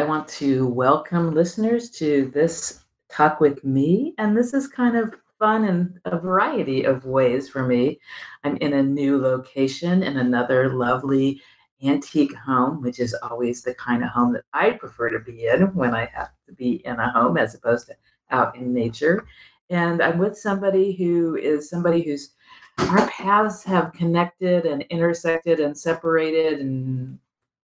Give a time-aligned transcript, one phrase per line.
[0.00, 4.14] I want to welcome listeners to this talk with me.
[4.16, 8.00] And this is kind of fun in a variety of ways for me.
[8.42, 11.42] I'm in a new location in another lovely
[11.84, 15.64] antique home, which is always the kind of home that I prefer to be in
[15.74, 17.96] when I have to be in a home as opposed to
[18.30, 19.26] out in nature.
[19.68, 22.30] And I'm with somebody who is somebody who's
[22.78, 27.18] our paths have connected and intersected and separated and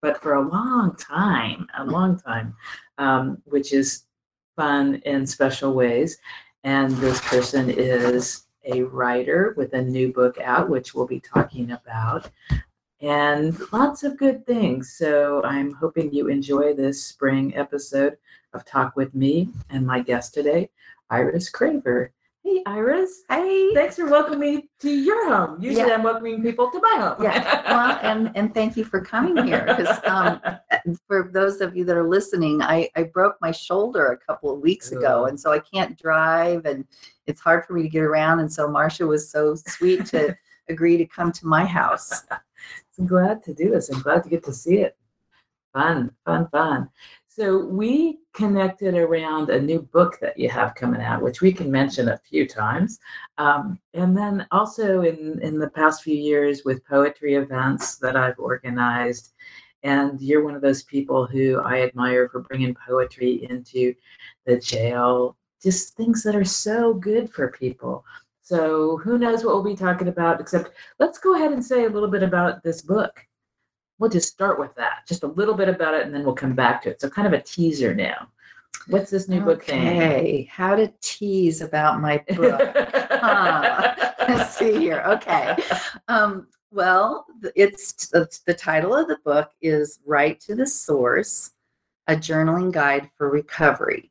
[0.00, 2.54] but for a long time, a long time,
[2.98, 4.04] um, which is
[4.56, 6.18] fun in special ways.
[6.64, 11.70] And this person is a writer with a new book out, which we'll be talking
[11.70, 12.30] about,
[13.00, 14.94] and lots of good things.
[14.98, 18.18] So I'm hoping you enjoy this spring episode
[18.52, 20.70] of Talk with Me and my guest today,
[21.10, 22.10] Iris Craver.
[22.48, 23.24] Hey, Iris.
[23.28, 23.74] Hey.
[23.74, 25.60] Thanks for welcoming me to your home.
[25.62, 25.94] Usually Yeah.
[25.96, 27.22] I'm welcoming people to my home.
[27.22, 27.62] Yeah.
[27.70, 29.66] Well, and and thank you for coming here.
[29.66, 30.40] Because um,
[31.06, 34.60] for those of you that are listening, I I broke my shoulder a couple of
[34.60, 35.26] weeks ago, Ooh.
[35.26, 36.86] and so I can't drive, and
[37.26, 38.40] it's hard for me to get around.
[38.40, 40.34] And so Marcia was so sweet to
[40.70, 42.22] agree to come to my house.
[42.98, 43.90] I'm glad to do this.
[43.90, 44.96] I'm glad to get to see it.
[45.74, 46.88] Fun, fun, fun.
[47.38, 51.70] So we connected around a new book that you have coming out, which we can
[51.70, 52.98] mention a few times.
[53.36, 58.40] Um, and then also in, in the past few years with poetry events that I've
[58.40, 59.34] organized.
[59.84, 63.94] And you're one of those people who I admire for bringing poetry into
[64.44, 68.04] the jail, just things that are so good for people.
[68.42, 71.88] So who knows what we'll be talking about, except let's go ahead and say a
[71.88, 73.27] little bit about this book.
[73.98, 76.54] We'll just start with that, just a little bit about it, and then we'll come
[76.54, 77.00] back to it.
[77.00, 78.28] So, kind of a teaser now.
[78.88, 79.86] What's this new book thing?
[79.86, 80.48] Okay.
[80.50, 82.60] How to tease about my book?
[83.10, 83.94] Huh.
[84.28, 85.02] Let's see here.
[85.06, 85.56] Okay.
[86.08, 91.50] Um, well, it's the, the title of the book is Write to the Source:
[92.06, 94.10] A Journaling Guide for Recovery.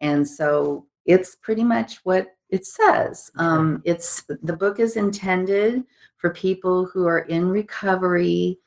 [0.00, 3.30] And so it's pretty much what it says.
[3.36, 5.84] Um, it's the book is intended
[6.16, 8.58] for people who are in recovery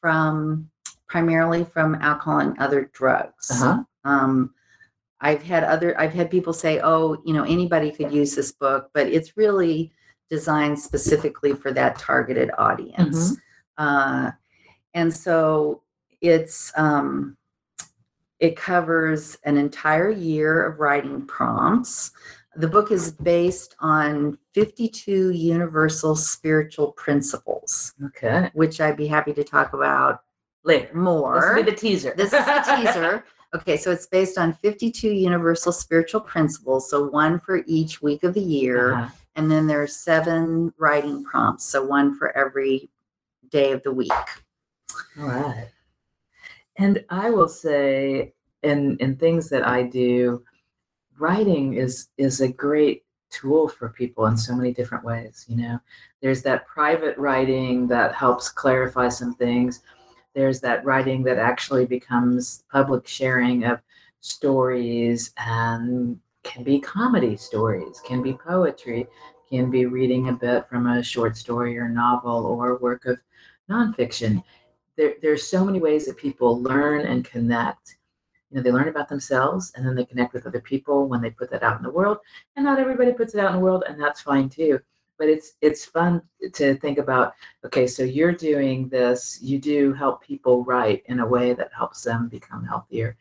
[0.00, 0.70] from
[1.06, 3.50] primarily from alcohol and other drugs.
[3.50, 3.82] Uh-huh.
[4.04, 4.54] Um,
[5.20, 8.90] I've had other I've had people say, "Oh, you know, anybody could use this book,"
[8.94, 9.92] but it's really
[10.30, 13.36] designed specifically for that targeted audience.
[13.76, 14.30] Uh,
[14.94, 15.82] and so
[16.20, 17.36] it's um,
[18.38, 22.12] it covers an entire year of writing prompts.
[22.56, 28.50] The book is based on 52 universal spiritual principles, Okay.
[28.54, 30.22] which I'd be happy to talk about
[30.64, 30.92] Later.
[30.94, 31.34] more.
[31.40, 32.14] This will be the teaser.
[32.16, 33.24] This is the teaser.
[33.52, 38.32] Okay, so it's based on 52 universal spiritual principles, so one for each week of
[38.32, 39.10] the year, Uh-huh.
[39.34, 42.90] and then there's seven writing prompts, so one for every
[43.50, 44.12] day of the week.
[45.18, 45.66] All right.
[46.76, 50.44] And I will say, in in things that I do,
[51.20, 55.44] writing is is a great tool for people in so many different ways.
[55.48, 55.80] You know,
[56.20, 59.80] there's that private writing that helps clarify some things.
[60.34, 63.80] There's that writing that actually becomes public sharing of
[64.20, 69.06] stories and can be comedy stories, can be poetry,
[69.48, 73.18] can be reading a bit from a short story or novel or work of
[73.68, 74.42] nonfiction
[75.00, 77.96] there, there's so many ways that people learn and connect.
[78.50, 81.30] You know, they learn about themselves and then they connect with other people when they
[81.30, 82.18] put that out in the world.
[82.56, 84.80] And not everybody puts it out in the world, and that's fine too.
[85.18, 86.22] But it's it's fun
[86.54, 87.34] to think about,
[87.64, 92.02] okay, so you're doing this, you do help people write in a way that helps
[92.02, 93.16] them become healthier.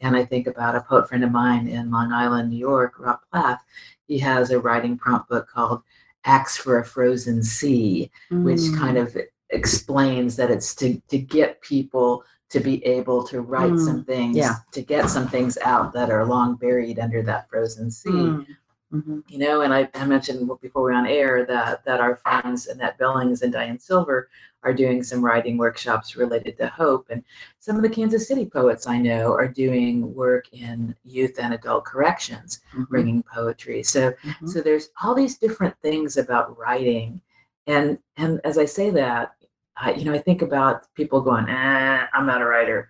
[0.00, 3.20] And I think about a poet friend of mine in Long Island, New York, Rob
[3.30, 3.62] Plath.
[4.08, 5.82] He has a writing prompt book called
[6.24, 8.78] Acts for a Frozen Sea which Mm.
[8.78, 9.16] kind of
[9.50, 14.36] explains that it's to to get people to be able to write Mm, some things
[14.36, 14.56] yeah.
[14.72, 18.46] to get some things out that are long buried under that frozen sea Mm.
[18.92, 19.22] Mhm.
[19.26, 22.66] you know and I, I mentioned before we were on air that that our friends
[22.66, 24.28] Annette Billings and Diane Silver
[24.64, 27.24] are doing some writing workshops related to hope and
[27.58, 31.86] some of the Kansas City poets I know are doing work in youth and adult
[31.86, 32.88] corrections Mhm.
[32.90, 34.48] bringing poetry so Mhm.
[34.50, 37.20] so there's all these different things about writing
[37.66, 39.36] and and as i say that
[39.96, 42.88] You know i think about people going eh, i'm not a writer.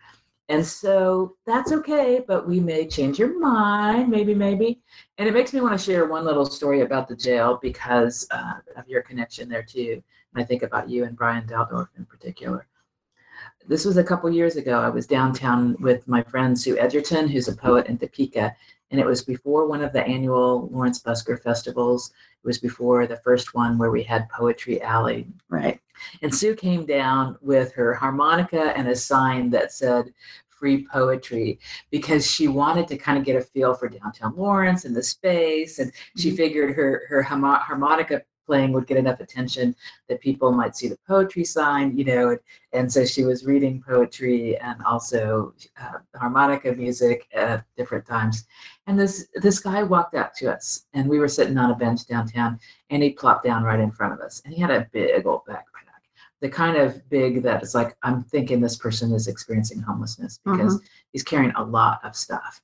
[0.49, 4.82] And so that's okay but we may change your mind maybe maybe.
[5.17, 8.55] And it makes me want to share one little story about the jail because uh,
[8.76, 10.02] of your connection there too
[10.34, 12.67] and i think about you and brian daldorf in particular.
[13.67, 14.81] This was a couple years ago.
[14.81, 18.55] I was downtown with my friend sue edgerton who's a poet in topeka
[18.92, 22.12] and it was before one of the annual lawrence busker festivals
[22.44, 25.26] it was before the first one where we had Poetry Alley.
[25.48, 25.80] Right.
[26.22, 30.12] And Sue came down with her harmonica and a sign that said,
[30.48, 31.58] free poetry
[31.90, 35.80] because she wanted to kind of get a feel for downtown Lawrence and the space.
[35.80, 36.36] And she Mhm.
[36.36, 39.74] figured her, her harmonica playing would get enough attention
[40.08, 42.30] that people might see the poetry sign, you know.
[42.30, 42.40] And,
[42.72, 48.46] and so she was reading poetry and also uh, harmonica music at different times.
[48.86, 52.06] And this this guy walked up to us, and we were sitting on a bench
[52.06, 52.58] downtown,
[52.90, 55.42] and he plopped down right in front of us, and he had a big old
[55.48, 55.62] backpack,
[56.40, 60.80] the kind of big that it's like I'm thinking this person is experiencing homelessness because
[61.12, 62.60] he's carrying a lot of stuff,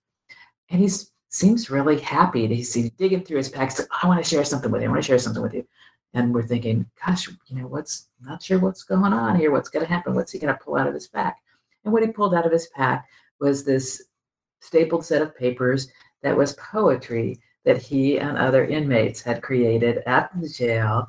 [0.70, 2.46] and he's seems really happy.
[2.46, 3.80] He's, he's digging through his packs.
[3.80, 4.88] Oh, I want to share something with you.
[4.88, 5.66] I want to share something with you.
[6.14, 9.50] And we're thinking, gosh, you know, what's not sure what's going on here.
[9.50, 10.14] What's going to happen?
[10.14, 11.36] What's he going to pull out of his pack?
[11.84, 13.06] And what he pulled out of his pack
[13.40, 14.04] was this
[14.60, 15.88] stapled set of papers
[16.22, 21.08] that was poetry that he and other inmates had created at the jail.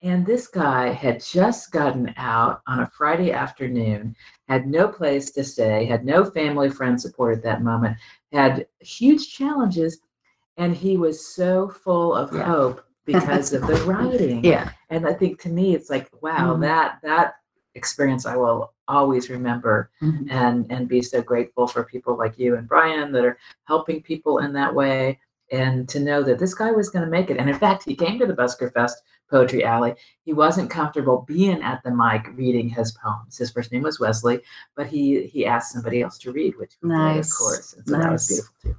[0.00, 4.16] And this guy had just gotten out on a Friday afternoon,
[4.48, 7.96] had no place to stay, had no family friend support at that moment,
[8.32, 10.00] had huge challenges,
[10.56, 12.44] and he was so full of Yeah.
[12.44, 14.44] hope because of the writing.
[14.44, 14.70] Yeah.
[14.90, 16.60] And I think to me, it's like, wow, Mhm.
[16.62, 17.34] that that
[17.74, 20.30] experience I will always remember Mhm.
[20.30, 24.38] and and be so grateful for people like you and Brian that are helping people
[24.40, 25.18] in that way
[25.52, 27.36] and to know that this guy was going to make it.
[27.36, 29.94] And in fact he came to the Busker Fest Poetry Alley.
[30.24, 33.38] He wasn't comfortable being at the mic reading his poems.
[33.38, 34.40] His first name was Wesley
[34.74, 37.30] but he he asked somebody else to read which did, Nice.
[37.32, 38.76] of course and so that was beautiful too.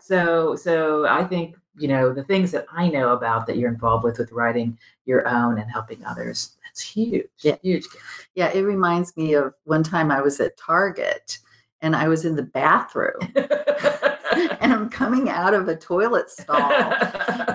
[0.00, 4.02] So so I think you know the things that I know about that you're involved
[4.04, 4.76] with with writing
[5.06, 7.56] your own and helping others that's huge Yeah.
[7.62, 7.84] huge.
[8.34, 11.38] Yeah, it reminds me of one time I was at Target
[11.82, 13.18] and I was in the bathroom
[14.60, 16.70] and I'm coming out of a toilet stall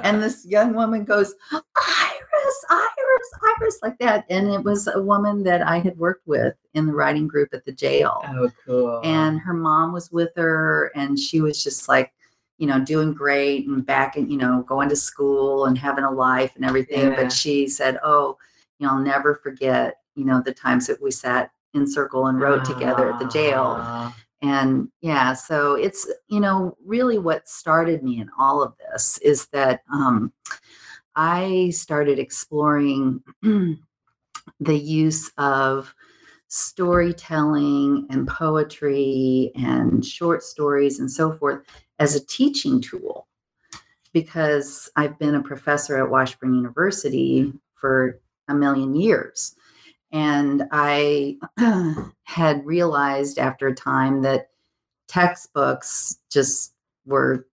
[0.06, 4.26] and this young woman goes, Iris, Iris, Iris, like that.
[4.30, 7.66] And it was a woman that I had worked with in the writing group at
[7.66, 8.22] the jail.
[8.28, 12.14] oh cool And her mom was with her, and she was just like,
[12.58, 16.12] you know, doing great and back and, you know, going to school and having a
[16.12, 17.12] life and everything.
[17.12, 17.16] Yeah.
[17.16, 18.38] But she said, Oh,
[18.80, 22.40] you know, I'll never forget, you know, the times that we sat in circle and
[22.40, 28.20] wrote together at the jail and yeah so it's you know really what started me
[28.20, 30.32] in all of this is that um,
[31.16, 35.94] i started exploring the use of
[36.48, 41.62] storytelling and poetry and short stories and so forth
[42.00, 43.28] as a teaching tool
[44.14, 49.56] because i've been a professor at washburn university for a million years
[50.16, 51.38] and I
[52.24, 54.48] had realized after a time that
[55.10, 56.74] textbooks just
[57.06, 57.48] were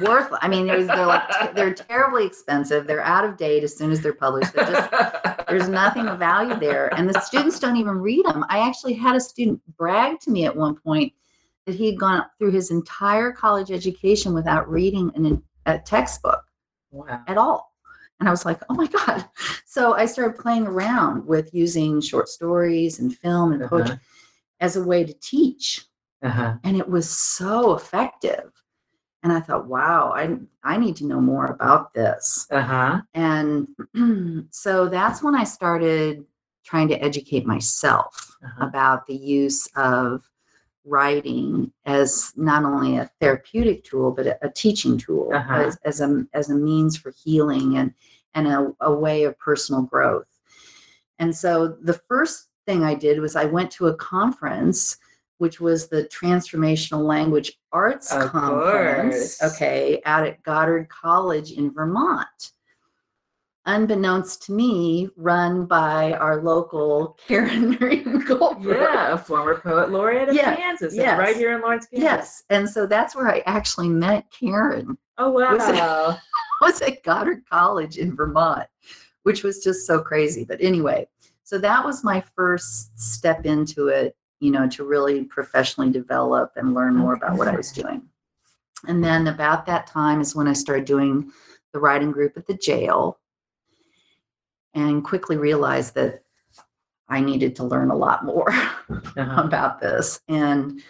[0.00, 0.32] worth.
[0.40, 2.86] I mean, there's, they're like they're terribly expensive.
[2.86, 4.54] They're out of date as soon as they're published.
[4.54, 4.90] They're just
[5.48, 8.42] there's nothing of value there, and the students don't even read them.
[8.48, 11.12] I actually had a student brag to me at one point
[11.66, 16.42] that he had gone through his entire college education without reading an, a textbook
[16.90, 17.20] wow.
[17.28, 17.69] at all.
[18.20, 19.24] And I was like, oh my God.
[19.66, 23.98] So I started playing around with using short stories and film and poetry Uh-huh.
[24.60, 25.86] as a way to teach.
[26.22, 26.54] Uh-huh.
[26.64, 28.52] And it was so effective.
[29.22, 32.46] And I thought, wow, I, I need to know more about this.
[32.50, 33.00] Uh-huh.
[33.14, 33.68] And
[34.50, 36.24] so that's when I started
[36.64, 38.66] trying to educate myself Uh-huh.
[38.66, 40.29] about the use of
[40.84, 45.54] writing as not only a therapeutic tool but a, a teaching tool Uh-huh.
[45.66, 47.92] as, as a as a means for healing and
[48.34, 50.26] and a, a way of personal growth
[51.18, 54.96] and so the first thing i did was i went to a conference
[55.38, 59.52] which was the transformational language arts Of conference course.
[59.54, 62.52] okay out at goddard college in vermont
[63.66, 68.76] unbeknownst to me, run by our local Caryn Mirriam-Goldberg.
[68.76, 71.18] Yeah, a former poet laureate of Yeah, Kansas, yes.
[71.18, 72.02] right here in Lawrence, Kansas.
[72.02, 72.42] Yes.
[72.50, 74.96] And so that's where I actually met Caryn.
[75.18, 76.16] Oh Was it- wow.
[76.62, 78.66] Was at Goddard College in Vermont,
[79.22, 80.44] which was just so crazy.
[80.44, 81.08] But anyway,
[81.42, 86.74] so that was my first step into it, you know, to really professionally develop and
[86.74, 88.02] learn more about what I was doing.
[88.88, 91.30] And then about that time is when I started doing
[91.72, 93.18] the writing group at the jail
[94.74, 96.22] and quickly realized that
[97.08, 98.50] I needed to learn a lot more
[99.16, 99.42] Uh-huh.
[99.42, 100.20] about this.
[100.28, 100.80] And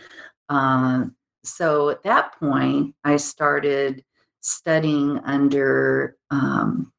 [0.49, 4.05] um, so at that point, I started
[4.41, 6.93] studying under um,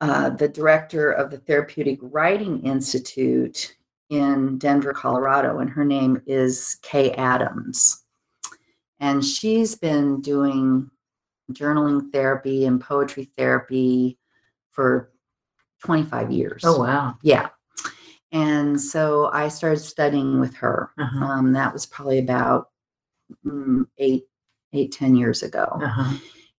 [0.00, 3.76] uh, the director of the Therapeutic Writing Institute
[4.10, 8.04] in Denver, Colorado, and her name is Kay Adams.
[9.00, 10.90] And she's been doing
[11.52, 14.18] journaling therapy and poetry therapy
[14.76, 15.10] for
[15.84, 16.62] 25 years.
[16.64, 17.16] Oh wow.
[17.22, 17.48] Yeah.
[18.32, 20.90] And so I started studying with her.
[20.98, 21.24] Uh-huh.
[21.24, 22.68] Um, that was probably about
[23.44, 24.24] mm, eight,
[24.74, 26.18] eight, ten years ago, Uh-huh.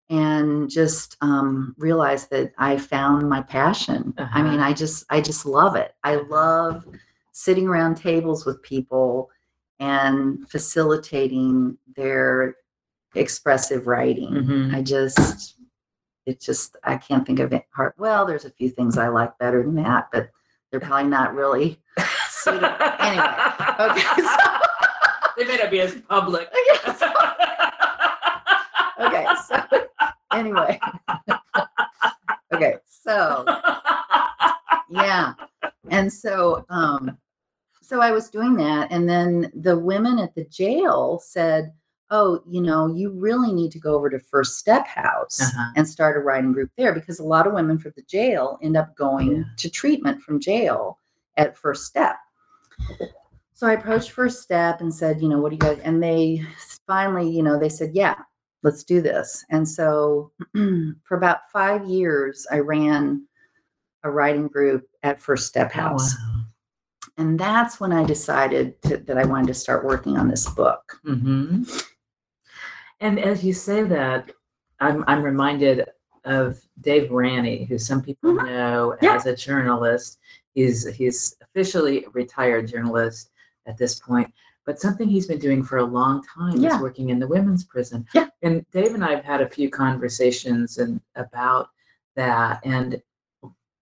[0.09, 4.13] and just um, realized that I found my passion.
[4.17, 4.69] I mean, Uh-huh.
[4.69, 5.93] I just, I just love it.
[6.03, 6.85] I love
[7.33, 9.29] sitting around tables with people
[9.79, 12.55] and facilitating their
[13.13, 14.31] expressive writing.
[14.31, 14.73] Mhm.
[14.75, 15.56] I just,
[16.27, 17.93] it just, I can't think of it hard.
[17.97, 20.29] Well, there's a few things I like better than that, but
[20.69, 21.79] they're probably not really
[22.29, 22.67] suitable.
[22.99, 23.25] Anyway,
[23.79, 24.01] okay.
[24.01, 24.37] So,
[25.37, 26.49] they may not be as public.
[26.67, 27.01] Yes.
[28.99, 29.25] okay.
[29.47, 29.87] So,
[30.33, 30.79] anyway.
[32.53, 32.75] okay.
[32.85, 33.45] So,
[34.89, 35.33] yeah.
[35.89, 37.17] And so, um,
[37.81, 38.91] so I was doing that.
[38.91, 41.71] And then the women at the jail said,
[42.09, 45.71] Oh, you know, you really need to go over to First Step House Uh-huh.
[45.75, 48.77] and start a writing group there because a lot of women from the jail end
[48.77, 49.43] up going Yeah.
[49.57, 50.99] to treatment from jail
[51.35, 52.15] at First Step.
[53.53, 55.79] So I approached First Step and said, you know, what do you guys?
[55.83, 56.45] And they
[56.85, 58.15] finally, you know, they said, yeah,
[58.63, 59.43] let's do this.
[59.49, 60.31] And so
[61.03, 63.27] for about five years, I ran
[64.03, 66.15] a writing group at First Step Oh, House.
[66.15, 66.41] wow.
[67.17, 70.99] And that's when I decided to, that I wanted to start working on this book.
[71.03, 71.63] hmm
[72.99, 74.31] And as you say that,
[74.79, 75.85] I'm I'm reminded
[76.25, 78.45] of Dave Ranney, who some people Mhm.
[78.45, 79.15] know Yeah.
[79.15, 80.19] as a journalist.
[80.53, 83.31] He's he's officially a retired journalist
[83.65, 84.33] at this point,
[84.65, 86.75] but something he's been doing for a long time Yeah.
[86.75, 88.05] is working in the women's prison.
[88.13, 88.29] Yeah.
[88.41, 91.69] And Dave and I have had a few conversations and about
[92.15, 92.59] that.
[92.63, 93.01] And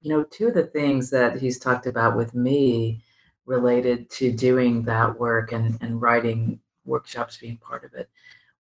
[0.02, 3.02] you know, two of the things that he's talked about with me
[3.48, 8.08] related to doing that work and, and writing workshops being part of it.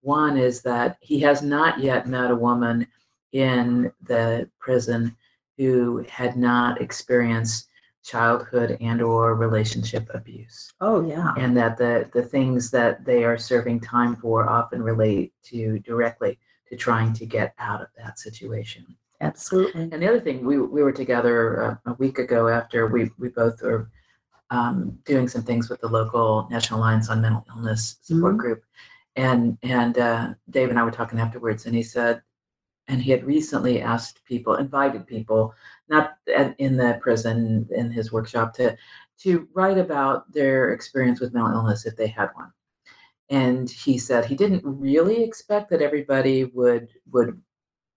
[0.04, 2.86] One is that he has not yet met a woman
[3.32, 5.16] in the prison
[5.58, 7.70] who had not experienced
[8.04, 11.34] childhood and or relationship abuse Oh, yeah.
[11.38, 16.38] and that the the things that they are serving time for often relate to directly
[16.68, 18.86] to trying to get out of that situation
[19.22, 19.84] Absolutely.
[19.84, 23.30] and the other thing, we, we were together uh, a week ago after we, we
[23.30, 23.90] both were
[24.50, 28.40] um, doing some things with the local National Alliance on Mental Illness support Mhm.
[28.40, 28.64] group.
[29.16, 32.22] And, and uh, Dave and I were talking afterwards, and he said,
[32.88, 35.54] and he had recently asked people, invited people,
[35.88, 36.16] not
[36.58, 38.76] in the prison, in his workshop, to,
[39.20, 42.52] to write about their experience with mental illness if they had one.
[43.30, 47.42] And he said he didn't really expect that everybody would would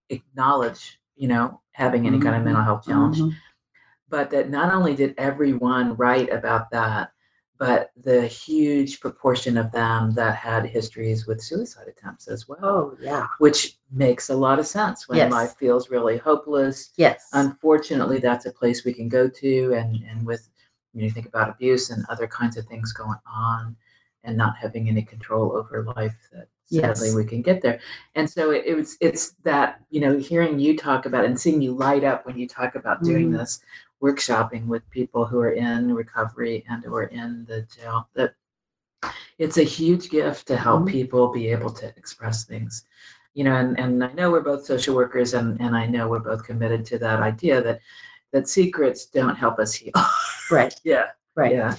[0.08, 2.44] acknowledge, you know, having any kind of Mhm.
[2.44, 3.34] mental health challenge, Mhm.
[4.08, 7.10] but that not only did everyone write about that,
[7.58, 12.96] but the huge proportion of them that had histories with suicide attempts as well, Oh,
[13.00, 13.28] yeah.
[13.38, 15.32] which makes a lot of sense when Yes.
[15.32, 16.90] life feels really hopeless.
[16.96, 17.28] Yes.
[17.32, 20.48] Unfortunately, that's a place we can go to, and and with
[20.92, 23.76] when you think about abuse and other kinds of things going on,
[24.24, 27.14] and not having any control over life, that sadly Yes.
[27.14, 27.78] we can get there.
[28.16, 31.62] And so it, it was it's that you know hearing you talk about and seeing
[31.62, 33.38] you light up when you talk about doing Mhm.
[33.38, 33.60] this
[34.02, 38.34] workshopping with people who are in recovery and or in the jail that
[39.38, 40.90] it's a huge gift to help Mhm.
[40.90, 42.84] people be able to express things
[43.34, 46.18] you know and, and i know we're both social workers and, and i know we're
[46.18, 47.80] both committed to that idea that
[48.32, 49.92] that secrets don't help us heal
[50.50, 50.74] right.
[50.84, 51.52] yeah Right.
[51.52, 51.74] yeah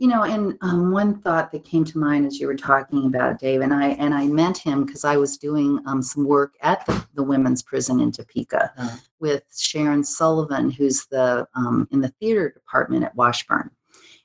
[0.00, 3.38] You know, and um, one thought that came to mind as you were talking about
[3.38, 6.86] Dave, and I and I meant him because I was doing um, some work at
[6.86, 8.96] the, the women's prison in Topeka Uh.
[9.18, 13.70] with Sharon Sullivan, who's the um, in the theater department at Washburn,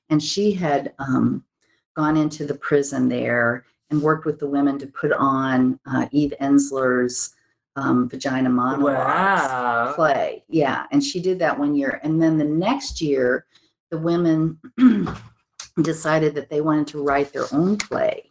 [0.10, 1.44] and she had um,
[1.94, 6.34] gone into the prison there and worked with the women to put on uh, Eve
[6.40, 7.36] Ensler's
[7.76, 10.44] um, vagina monologues wow play.
[10.48, 10.86] Yeah.
[10.92, 12.00] And she did that one year.
[12.04, 13.46] And then the next year,
[13.92, 14.58] the women
[15.84, 18.30] decided that they wanted to write their own play.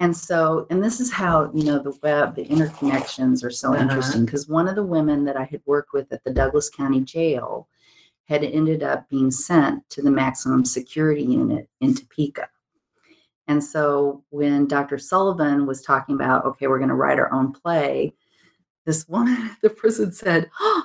[0.00, 3.82] And so, and this is how, you know, the web, the interconnections are so Uh-huh.
[3.82, 7.00] interesting because one of the women that I had worked with at the Douglas County
[7.00, 7.68] Jail
[8.24, 12.48] had ended up being sent to the maximum security unit in Topeka.
[13.48, 14.98] And so when Dr.
[14.98, 18.12] Sullivan was talking about, okay, we're going to write our own play,
[18.84, 20.82] this woman at the prison said, oh,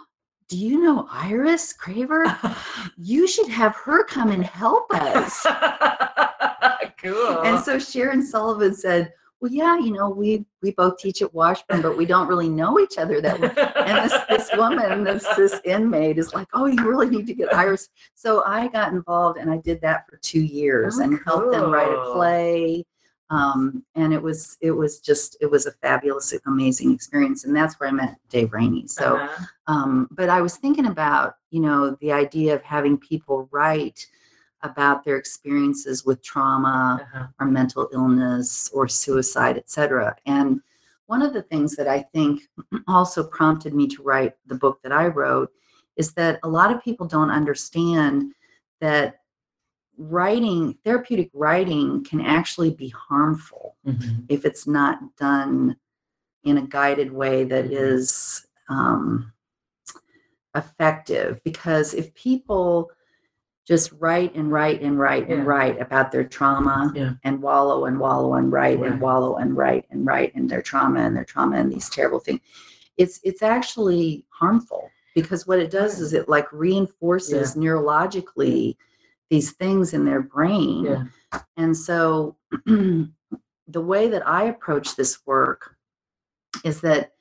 [0.52, 2.26] Do you know Iris Craver?
[2.98, 5.44] You should have her come and help us.
[6.98, 11.34] cool And so Sharon Sullivan said, Well, yeah, you know, we we both teach at
[11.34, 13.88] Washburn, but we don't really know each other that well.
[13.88, 17.54] And this this woman, this this inmate is like, Oh, you really need to get
[17.54, 17.88] Iris.
[18.14, 21.72] So I got involved and I did that for two years Oh, and helped them
[21.72, 22.86] write a oh, play.
[23.32, 27.46] Um, and it was it was just it was a fabulous, amazing experience.
[27.46, 28.88] And that's where I met Dave Ranney.
[28.90, 29.46] So Uh-huh.
[29.68, 34.06] um, but I was thinking about, you know, the idea of having people write
[34.64, 37.28] about their experiences with trauma Uh-huh.
[37.40, 40.16] or mental illness or suicide, etc.
[40.26, 40.62] And
[41.08, 42.42] one of the things that I think
[42.88, 45.52] also prompted me to write the book that I wrote
[45.96, 48.34] is that a lot of people don't understand
[48.82, 49.21] that
[50.02, 54.26] writing, therapeutic writing, can actually be harmful Mhm.
[54.30, 55.76] if it's not done
[56.44, 57.72] in a guided way that Mhm.
[57.72, 59.34] is um,
[60.56, 61.42] effective.
[61.44, 62.90] Because if people
[63.68, 67.14] just write and write and write and write about their trauma Yeah.
[67.24, 68.92] and wallow and wallow and write Right.
[68.92, 72.20] and wallow and write and write in their trauma and their trauma and these terrible
[72.20, 72.40] things,
[72.98, 78.78] it's it's actually harmful because what it does is it like reinforces neurologically
[79.32, 80.84] these things in their brain.
[80.86, 81.42] Yeah.
[81.58, 82.36] And so
[82.66, 83.08] the
[83.76, 85.76] way that I approach this work
[86.66, 87.14] is that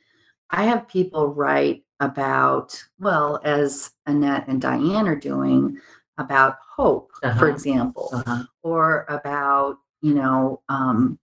[0.51, 5.79] I have people write about, well, as Annette and Diane are doing,
[6.19, 7.47] about hope, for Uh-huh.
[7.47, 8.43] example, Uh-huh.
[8.63, 11.19] or about, you know, um,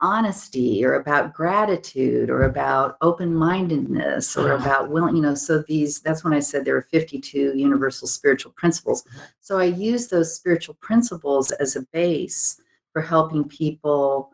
[0.00, 4.62] honesty or about gratitude or about open-mindedness or Uh-huh.
[4.64, 8.52] about willing you know so these that's when i said there are 52 universal spiritual
[8.52, 9.04] principles
[9.40, 12.60] so i use those spiritual principles as a base
[12.92, 14.32] for helping people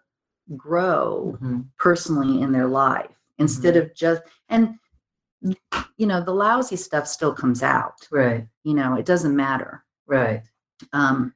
[0.56, 1.64] grow Mhm.
[1.78, 4.74] personally in their life instead of just and
[5.96, 8.46] you know the lousy stuff still comes out Right.
[8.64, 10.42] you know it doesn't matter Right.
[10.92, 11.34] um,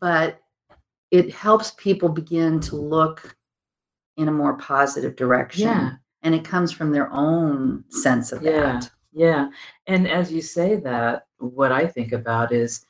[0.00, 0.40] but
[1.10, 3.36] it helps people begin to look
[4.16, 5.92] in a more positive direction Yeah.
[6.22, 8.60] and it comes from their own sense of Yeah.
[8.80, 9.48] that Yeah.
[9.86, 12.84] And as you say that, what I think about is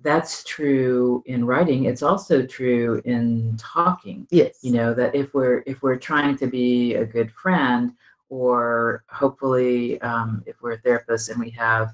[0.00, 1.84] that's true in writing.
[1.84, 4.26] It's also true in talking.
[4.30, 7.92] yes You know, that if we're if we're trying to be a good friend
[8.28, 11.92] or hopefully um, if we're therapists and we have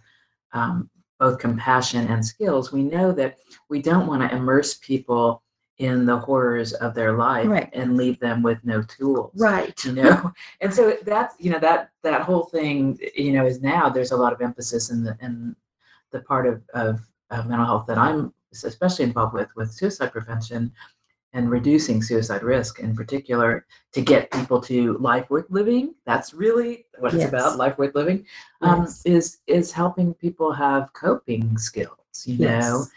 [0.53, 5.43] um, both compassion and skills, we know that we don't want to immerse people
[5.79, 7.71] in the horrors of their life Right.
[7.73, 11.91] and leave them with no tools right you know and so that's you know that
[12.03, 15.57] that whole thing you know is now there's a lot of emphasis in the in
[16.11, 20.71] the part of of uh, mental health that i'm especially involved with with suicide prevention
[21.33, 26.85] and reducing suicide risk in particular to get people to life worth living that's really
[26.99, 27.31] what it's Yes.
[27.31, 28.27] about life worth living
[28.61, 29.03] um, Yes.
[29.07, 32.49] is is helping people have coping skills you know
[32.85, 32.91] Yes.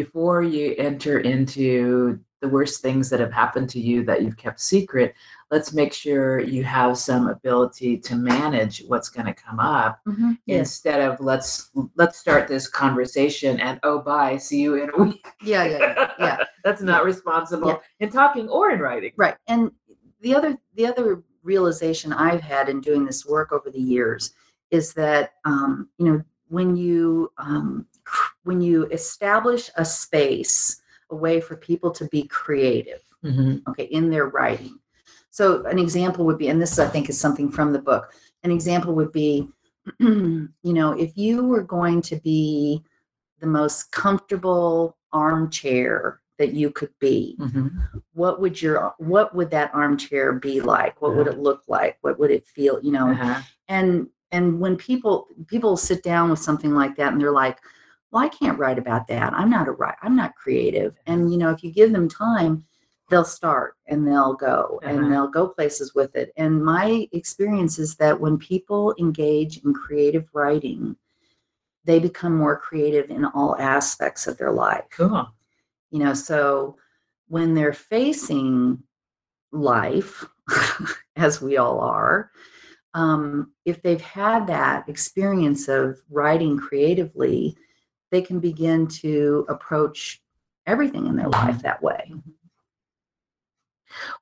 [0.00, 4.60] Before you enter into the worst things that have happened to you that you've kept
[4.60, 5.14] secret,
[5.50, 10.36] let's make sure you have some ability to manage what's going to come up Mhm.
[10.44, 14.96] yes instead of let's let's start this conversation and oh bye see you in a
[15.04, 16.44] week yeah yeah yeah, yeah.
[16.64, 17.78] that's not responsible Yeah.
[18.00, 19.70] in talking or in writing right and
[20.20, 24.32] the other the other realization i've had in doing this work over the years
[24.70, 27.86] is that um, you know when you um,
[28.44, 33.62] when you establish a space a way for people to be creative Mhm.
[33.68, 34.78] okay in their writing
[35.30, 38.12] so an example would be and this i think is something from the book
[38.44, 39.48] an example would be
[40.00, 42.82] you know if you were going to be
[43.40, 47.70] the most comfortable armchair that you could be Mhm.
[48.12, 52.18] what would your what would that armchair be like what would it look like what
[52.18, 53.40] would it feel you know Uh-huh.
[53.68, 57.58] and and when people people sit down with something like that and they're like
[58.10, 59.32] well i can't write about that.
[59.34, 60.94] I'm not a writer i'm not creative.
[61.06, 62.64] And you know if you give them time
[63.08, 64.92] they'll start and they'll go Uh-huh.
[64.92, 66.32] and they'll go places with it.
[66.36, 70.96] And my experience is that when people engage in creative writing
[71.84, 74.82] they become more creative in all aspects of their life.
[74.90, 75.26] Cool.
[75.90, 76.76] You know so
[77.28, 78.82] when they're facing
[79.52, 80.24] life
[81.16, 82.30] as we all are
[82.94, 87.56] um, if they've had that experience of writing creatively
[88.16, 90.22] they can begin to approach
[90.66, 92.14] everything in their life that way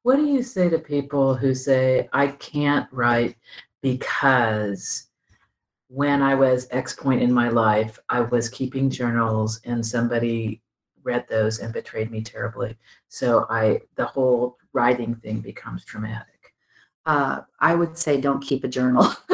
[0.03, 3.37] What do you say to people who say, I can't write
[3.83, 5.07] because
[5.89, 10.61] when I was X point in my life, I was keeping journals and somebody
[11.03, 12.77] read those and betrayed me terribly.
[13.09, 16.35] So I the whole writing thing becomes traumatic.
[17.07, 19.07] uh, i would say don't keep a journal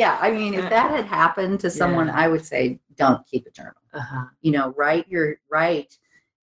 [0.00, 2.22] yeah i mean if that had happened to someone Yeah.
[2.22, 2.60] i would say
[3.02, 4.24] don't keep a journal Uh-huh.
[4.46, 5.92] you know write your write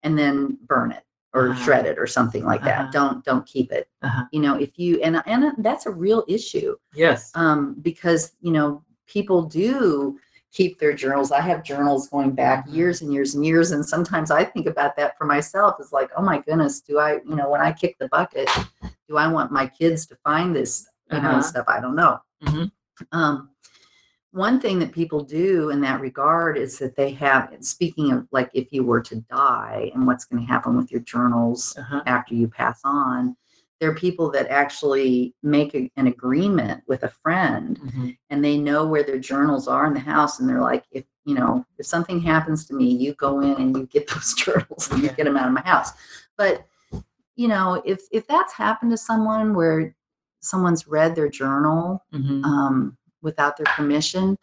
[0.04, 1.62] and then burn it or Uh-huh.
[1.64, 2.90] shred it or something like that Uh-huh.
[2.98, 4.24] don't don't keep it Uh-huh.
[4.34, 6.70] you know if you and and that's a real issue
[7.04, 7.20] Yes.
[7.42, 8.68] um because you know
[9.16, 10.18] people do
[10.58, 12.74] keep their journals i have journals going back Mhm.
[12.78, 16.10] years and years and years and sometimes i think about that for myself it's like
[16.18, 18.48] oh my goodness do i you know when i kick the bucket
[19.08, 20.72] do i want my kids to find this
[21.12, 21.50] you know Uh-huh.
[21.52, 22.14] stuff i don't know
[22.50, 22.70] Mhm.
[23.12, 23.50] Um
[24.32, 28.50] one thing that people do in that regard is that they have speaking of like
[28.52, 32.02] if you were to die and what's going to happen with your journals Uh-huh.
[32.06, 33.36] after you pass on
[33.78, 38.16] there are people that actually make a, an agreement with a friend Mhm.
[38.30, 41.34] and they know where their journals are in the house and they're like if you
[41.34, 45.02] know if something happens to me you go in and you get those journals and
[45.02, 45.92] you get them out of my house
[46.36, 46.66] but
[47.36, 49.94] you know if if that's happened to someone where
[50.40, 52.44] someone's read their journal Mhm.
[52.44, 54.36] um, without their permission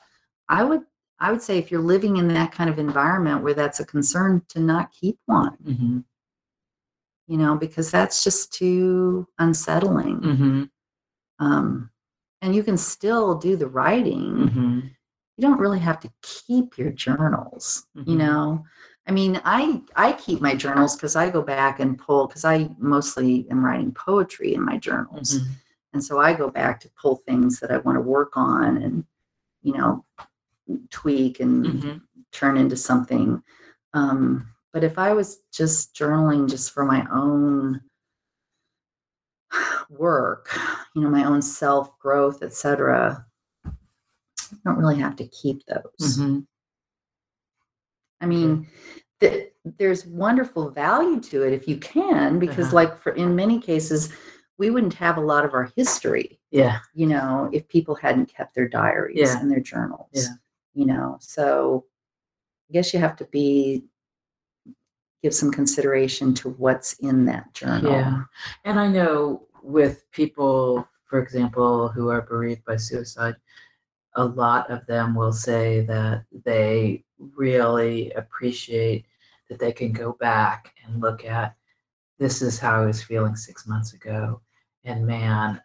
[0.50, 0.82] i would
[1.20, 4.42] i would say if you're living in that kind of environment where that's a concern
[4.50, 6.04] to not keep one Mhm.
[7.28, 10.70] you know because that's just too unsettling Mhm.
[11.40, 11.90] um,
[12.42, 14.90] and you can still do the writing Mhm.
[15.38, 18.18] you don't really have to keep your journals you Mhm.
[18.18, 18.66] know
[19.08, 22.70] i mean i i keep my journals because i go back and pull because i
[22.78, 25.48] mostly am writing poetry in my journals Mhm.
[25.94, 29.06] And so i go back to pull things that i want to work on and
[29.62, 30.04] you know
[30.90, 32.02] tweak and Mhm.
[32.32, 33.42] turn into something
[33.94, 37.82] um, but if i was just journaling just for my own
[39.90, 40.50] work
[40.96, 43.26] you know my own self growth etc
[43.66, 43.72] i
[44.66, 46.46] don't really have to keep those Mhm.
[48.22, 48.68] I mean,
[49.20, 52.76] th- there's wonderful value to it if you can, because, Uh-huh.
[52.78, 54.14] like, for in many cases,
[54.58, 56.80] we wouldn't have a lot of our history, Yeah.
[56.94, 59.40] you know, if people hadn't kept their diaries Yeah.
[59.40, 60.28] and their journals, Yeah.
[60.74, 61.18] you know.
[61.20, 61.86] So,
[62.70, 63.86] I guess you have to be
[65.22, 67.94] give some consideration to what's in that journal.
[67.94, 68.24] Yeah.
[68.66, 73.38] And I know with people, for example, who are bereaved by suicide,
[74.16, 79.06] a lot of them will say that they really appreciate
[79.50, 81.56] that they can go back and look at
[82.24, 84.40] this is how I was feeling six months ago.
[84.86, 85.62] And man,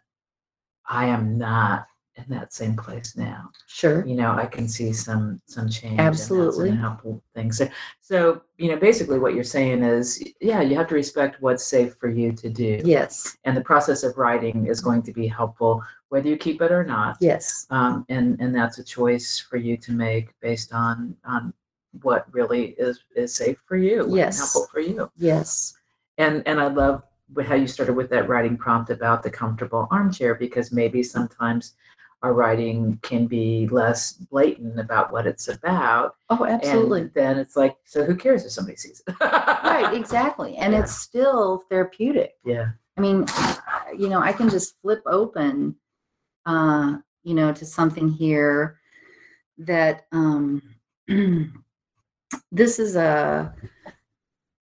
[0.89, 3.49] I am not in that same place now.
[3.67, 4.05] Sure.
[4.05, 5.91] You know, I can see some some change.
[5.99, 6.69] and Absolutely.
[6.71, 7.53] a helpful thing.
[7.53, 7.69] So,
[8.01, 11.95] so you know, basically, what you're saying is, yeah, you have to respect what's safe
[11.95, 13.37] for you to do Yes.
[13.45, 16.83] and the process of writing is going to be helpful whether you keep it or
[16.83, 17.67] not Yes.
[17.69, 21.53] um, and and that's a choice for you to make based on on
[22.01, 24.37] what really is is safe for you and Yes.
[24.39, 25.78] helpful for you Yes.
[26.19, 27.01] And and i love
[27.45, 31.73] how you started with that writing prompt about the comfortable armchair because maybe sometimes
[32.21, 37.01] our writing can be less blatant about what it's about Oh, absolutely.
[37.01, 39.93] and then it's like so who cares if somebody sees it right.
[39.93, 40.57] Exactly.
[40.57, 40.79] And Yeah.
[40.81, 42.31] it's still therapeutic.
[42.43, 43.25] yeah I mean,
[43.97, 45.75] you know, I can just flip open,
[46.45, 48.77] uh, you know, to something here
[49.57, 50.61] that um,
[52.51, 53.53] this is a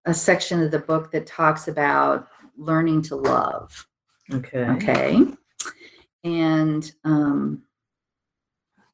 [0.07, 3.87] a section of the book that talks about learning to love.
[4.33, 5.25] okay Okay,
[6.23, 7.63] and um,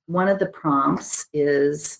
[0.08, 2.00] one of the prompts is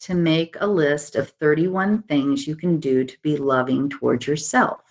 [0.00, 4.82] to make a list of 31 things you can do to be loving towards yourself.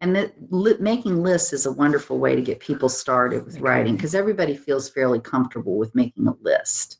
[0.00, 3.96] And that li- making lists is a wonderful way to get people started with writing
[3.96, 6.98] because everybody feels fairly comfortable with making a list.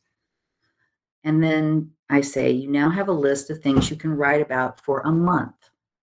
[1.24, 4.80] And then I say, you now have a list of things you can write about
[4.80, 5.54] for a month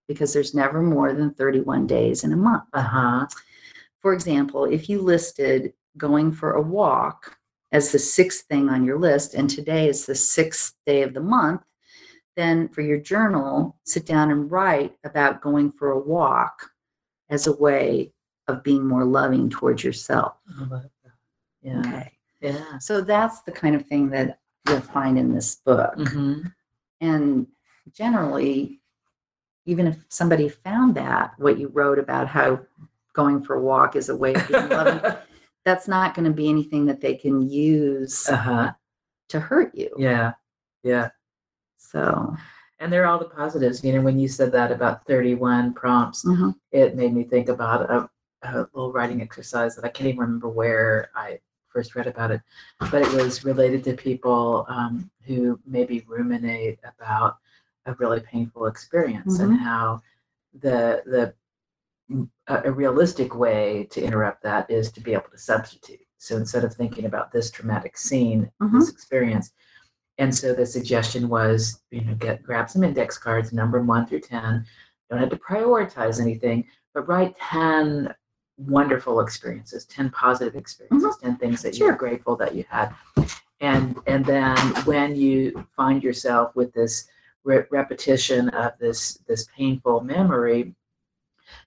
[0.08, 2.64] because there's never more than 31 days in a month.
[2.74, 3.26] uh-huh
[4.00, 7.38] For example, if you listed going for a walk
[7.72, 11.22] as the sixth thing on your list, and today is the sixth day of the
[11.22, 11.62] month,
[12.36, 16.70] then for your journal, sit down and write about going for a walk
[17.30, 18.12] as a way
[18.48, 20.34] of being more loving towards yourself.
[20.60, 21.12] I love that.
[21.62, 22.12] yeah Okay.
[22.42, 25.96] yeah So that's the kind of thing that you'll find in this book.
[25.96, 26.54] Mhm.
[27.02, 27.48] And
[27.92, 28.80] generally,
[29.66, 32.60] even if somebody found that, what you wrote about how
[33.14, 35.00] going for a walk is a way of being loving,
[35.66, 38.72] that's not going to be anything that they can use uh-huh
[39.30, 39.90] to hurt you.
[39.98, 40.34] yeah
[40.84, 41.10] yeah
[41.78, 42.36] So,
[42.80, 46.54] and they're all the positives you know when you said that about 31 prompts mhm.
[46.72, 48.10] it made me think about a,
[48.44, 51.40] a little writing exercise that i can't even remember where i
[51.74, 52.42] first read about it
[52.92, 57.38] but it was related to people um, who maybe ruminate about
[57.86, 60.02] a really painful experience and how
[60.62, 61.34] the the
[62.10, 66.00] mm, a, a realistic way to interrupt that is to be able to substitute.
[66.18, 69.52] So instead of thinking about this traumatic scene this experience
[70.18, 74.06] and so the suggestion was, you know, get grab some index cards, number them one
[74.06, 74.66] through ten.
[75.10, 78.14] Don't have to prioritize anything, but write ten
[78.58, 81.26] wonderful experiences, ten positive experiences, mm-hmm.
[81.28, 81.88] ten things that Sure.
[81.88, 82.94] you're grateful that you had.
[83.60, 87.08] And and then when you find yourself with this
[87.44, 90.76] re- repetition of this this painful memory,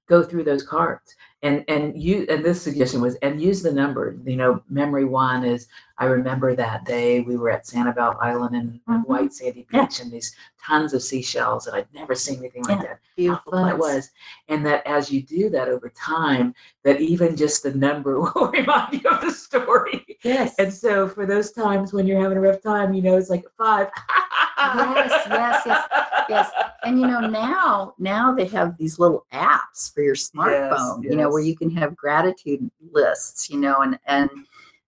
[0.08, 1.16] go through those cards
[1.46, 5.44] and and you and this suggestion was and use the number you know memory one
[5.44, 9.06] is i remember that day we were at sanibel island in Mhm.
[9.06, 9.82] white sandy Yeah.
[9.86, 12.82] beach and these tons of seashells and i'd never seen anything like Yeah.
[12.88, 14.10] that Beautiful how fun it was
[14.48, 16.54] and that as you do that over time
[16.84, 20.54] that even just the number will remind you of the story Yes.
[20.58, 23.44] and so for those times when you're having a rough time you know it's like
[23.56, 23.88] five
[24.74, 25.84] Yes, yes, yes,
[26.28, 26.50] yes.
[26.84, 31.28] And you know, now now they have these little apps for your smartphone, you know,
[31.30, 34.30] where you can have gratitude lists, you know, and and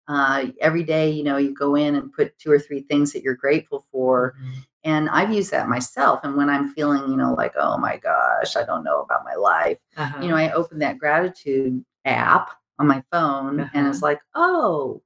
[0.08, 3.22] uh, every day, you know, you go in and put two or three things that
[3.22, 4.34] you're grateful for.
[4.40, 4.64] Mhm.
[4.84, 6.20] And I've used that myself.
[6.22, 9.34] And when I'm feeling, you know, like, oh my gosh, I don't know about my
[9.34, 10.18] life, Uh-huh.
[10.22, 14.06] you know, I open that gratitude app on my phone and it's Uh-huh.
[14.06, 15.02] like, oh,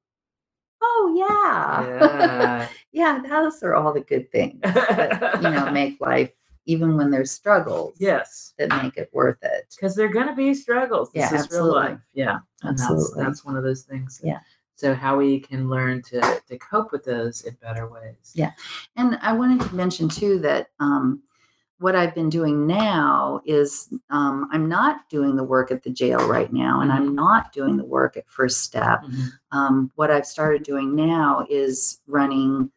[0.82, 1.86] oh yeah.
[1.88, 2.68] yeah.
[2.92, 6.30] yeah, those are all the good things that, you know, make life,
[6.66, 9.74] even when there's struggles, yes that make it worth it.
[9.74, 11.10] because they're going to be struggles.
[11.12, 11.98] This Yeah, is real life.
[12.14, 13.04] Yeah, and Absolutely.
[13.16, 14.20] that's that's one of those things.
[14.22, 14.40] Yeah.
[14.76, 18.32] So how we can learn to to cope with those in better ways.
[18.34, 18.52] Yeah.
[18.96, 21.22] And I wanted to mention too that um,
[21.80, 26.28] what I've been doing now is um, I'm not doing the work at the jail
[26.28, 27.14] right now, and I'm Mhm.
[27.14, 29.02] not doing the work at First Step.
[29.02, 29.32] Mhm.
[29.50, 32.70] Um, what I've started doing now is running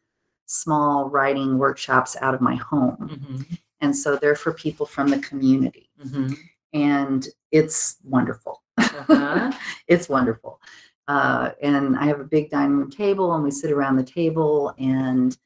[0.46, 3.10] small writing workshops out of my home.
[3.12, 3.60] Mhm.
[3.82, 5.90] And so they're for people from the community.
[6.02, 6.38] Mhm.
[6.72, 8.62] And it's wonderful.
[8.78, 9.52] Uh-huh.
[9.88, 10.62] it's wonderful.
[11.10, 14.74] Uh, and I have a big dining room table, and we sit around the table
[14.78, 15.38] and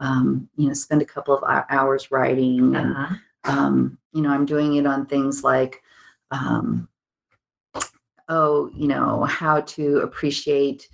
[0.00, 2.76] um, you know spend a couple of hours writing.
[2.76, 3.14] And Uh-huh.
[3.44, 5.82] um, you know, I'm doing it on things like,
[6.30, 6.88] um,
[8.28, 10.88] oh, you know, how to appreciate,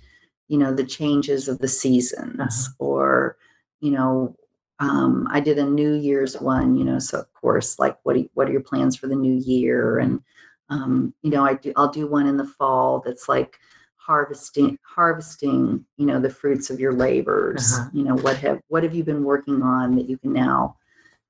[0.47, 2.73] you know, the changes of the seasons, Uh-huh.
[2.79, 3.37] or
[3.79, 4.35] you know.
[4.79, 8.21] Um, I did a New Year's one, you know, so of course, like, what do
[8.21, 9.99] you, what are your plans for the new year?
[9.99, 10.23] And
[10.69, 13.59] um, you know, I do I'll do one in the fall that's like
[14.05, 17.73] harvesting harvesting, you know, the fruits of your labors.
[17.73, 17.89] Uh-huh.
[17.93, 20.77] You know, what have what have you been working on that you can now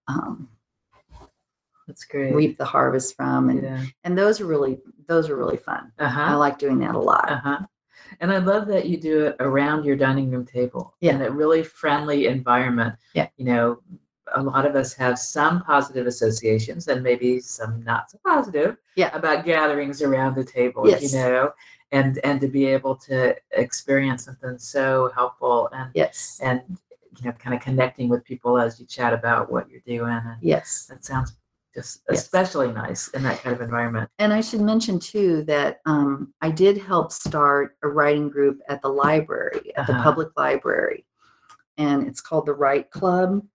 [0.07, 0.49] um,
[1.87, 2.33] That's great.
[2.33, 3.49] reap the harvest from?
[3.49, 3.85] And yeah.
[4.03, 5.91] and those are really those are really fun.
[5.99, 6.37] I Uh-huh.
[6.37, 7.29] like doing that a lot.
[7.31, 7.59] Uh-huh.
[8.19, 11.15] And I love that you do it around your dining room table Yeah.
[11.15, 12.95] in a really friendly environment.
[13.13, 13.27] Yeah.
[13.37, 13.81] You know,
[14.33, 19.15] a lot of us have some positive associations and maybe some not so positive Yeah.
[19.15, 21.11] about gatherings around the table, Yes.
[21.13, 21.51] you know,
[21.91, 26.39] and and to be able to experience something so helpful and Yes.
[26.41, 26.61] and
[27.17, 30.11] you know, kind of connecting with people as you chat about what you're doing.
[30.13, 30.85] And Yes.
[30.89, 31.33] that sounds
[31.75, 32.21] just Yes.
[32.23, 34.09] especially nice in that kind of environment.
[34.19, 38.81] And I should mention too that um, I did help start a writing group at
[38.81, 40.03] the library, at the Uh-huh.
[40.03, 41.05] public library,
[41.77, 43.45] and it's called the Write Club.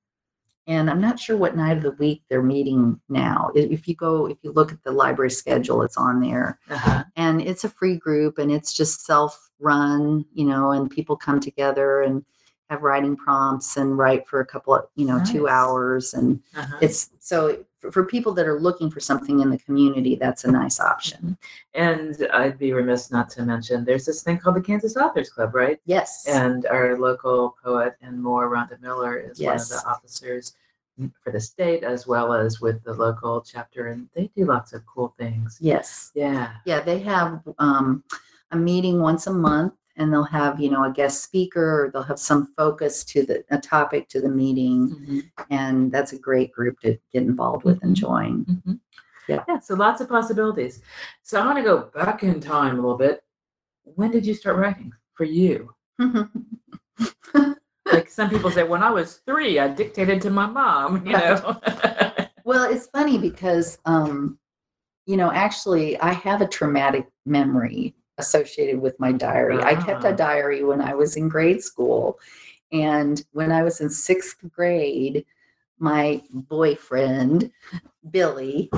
[0.68, 3.52] And I'm not sure what night of the week they're meeting now.
[3.54, 6.58] If you go, if you look at the library schedule, it's on there.
[6.68, 7.04] Uh-huh.
[7.14, 12.02] And it's a free group, and it's just self-run, you know, and people come together
[12.02, 12.24] and
[12.70, 16.76] have writing prompts and write for a couple of, you know, two hours and Uh-huh.
[16.80, 20.50] it's so for, for people that are looking for something in the community that's a
[20.50, 21.36] nice option
[21.74, 25.54] And I'd be remiss not to mention there's this thing called the Kansas Authors Club,
[25.54, 25.78] right?
[25.86, 30.54] yes And our local poet and more, Ronda Miller, is one of the officers
[31.22, 34.84] for the state as well as with the local chapter, and they do lots of
[34.86, 35.58] cool things.
[35.60, 36.54] yes Yeah.
[36.64, 38.02] yeah they have um,
[38.50, 42.02] a meeting once a month and they'll have you know a guest speaker or they'll
[42.02, 45.22] have some focus to the a topic to the meeting Mhm.
[45.50, 48.00] and that's a great group to get involved with and Mhm.
[48.00, 48.80] join Mhm.
[49.28, 49.42] Yeah.
[49.48, 49.58] Yeah.
[49.58, 50.82] So lots of possibilities.
[51.22, 53.24] So I want to go back in time a little bit.
[53.82, 55.74] When did you start writing for you?
[57.92, 61.06] Like some people say, when I was three, I dictated to my mom.
[61.06, 61.60] You know.
[62.44, 64.38] Well, it's funny because, um,
[65.06, 69.62] you know, actually, I have a traumatic memory associated with my diary.
[69.62, 72.18] I kept a diary when I was in grade school.
[72.72, 75.24] And when I was in sixth grade,
[75.78, 77.50] my boyfriend,
[78.10, 78.70] Billy,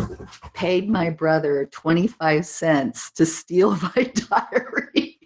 [0.54, 5.18] paid my brother 25 cents to steal my diary.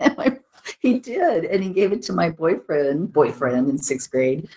[0.00, 0.38] and my,
[0.80, 1.44] he did.
[1.44, 4.48] And he gave it to my boyfriend, boyfriend in sixth grade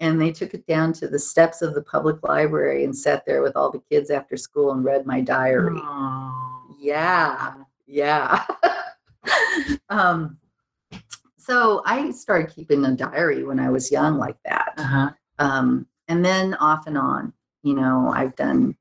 [0.00, 3.42] and they took it down to the steps of the public library and sat there
[3.42, 5.78] with all the kids after school and read my diary.
[5.78, 6.49] Aw.
[6.80, 7.54] Yeah.
[7.86, 8.44] Yeah.
[9.90, 10.38] um,
[11.36, 14.72] so I started keeping a diary when I was young, like that.
[14.78, 15.10] Uh-huh.
[15.38, 18.76] Um, and then off and on, you know, I've done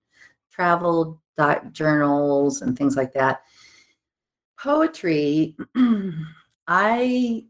[0.51, 3.41] travel di- journals and things like that.
[4.57, 5.57] Poetry,
[6.67, 7.45] I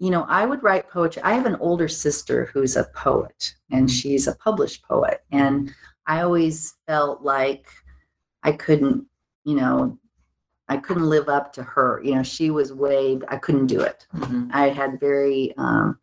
[0.00, 1.22] you know, I would write poetry.
[1.22, 3.92] I have an older sister who's a poet and Mhm.
[3.92, 5.24] she's a published poet.
[5.32, 5.74] And
[6.06, 7.66] I always felt like
[8.44, 9.04] I couldn't
[9.44, 9.98] you know,
[10.68, 12.00] I couldn't live up to her.
[12.04, 14.06] You know, she was way, I couldn't do it.
[14.14, 14.50] Mhm.
[14.52, 15.98] I had very, um,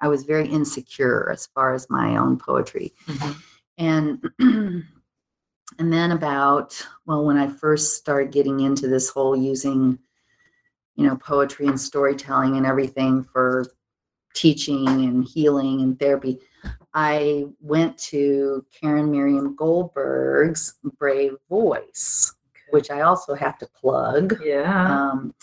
[0.00, 2.94] I was very insecure as far as my own poetry.
[3.06, 3.36] Mhm.
[3.78, 4.30] And,
[5.78, 9.98] and then about, well, when I first started getting into this whole using,
[10.96, 13.66] you know, poetry and storytelling and everything for
[14.34, 16.40] teaching and healing and therapy,
[16.94, 22.34] I went to Karen Miriam Goldberg's Brave Voice,
[22.70, 24.40] which I also have to plug.
[24.44, 25.10] Yeah.
[25.10, 25.34] Um,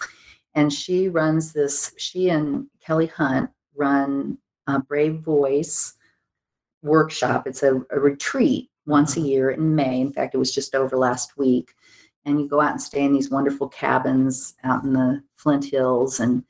[0.53, 5.93] and she runs this, she and Kelly Hunt run a Brave Voice
[6.81, 7.47] workshop.
[7.47, 9.27] It's a, a retreat once a Mhm.
[9.27, 10.01] year in May.
[10.01, 11.73] In fact, it was just over last week.
[12.25, 16.19] And you go out and stay in these wonderful cabins out in the Flint Hills
[16.19, 16.43] and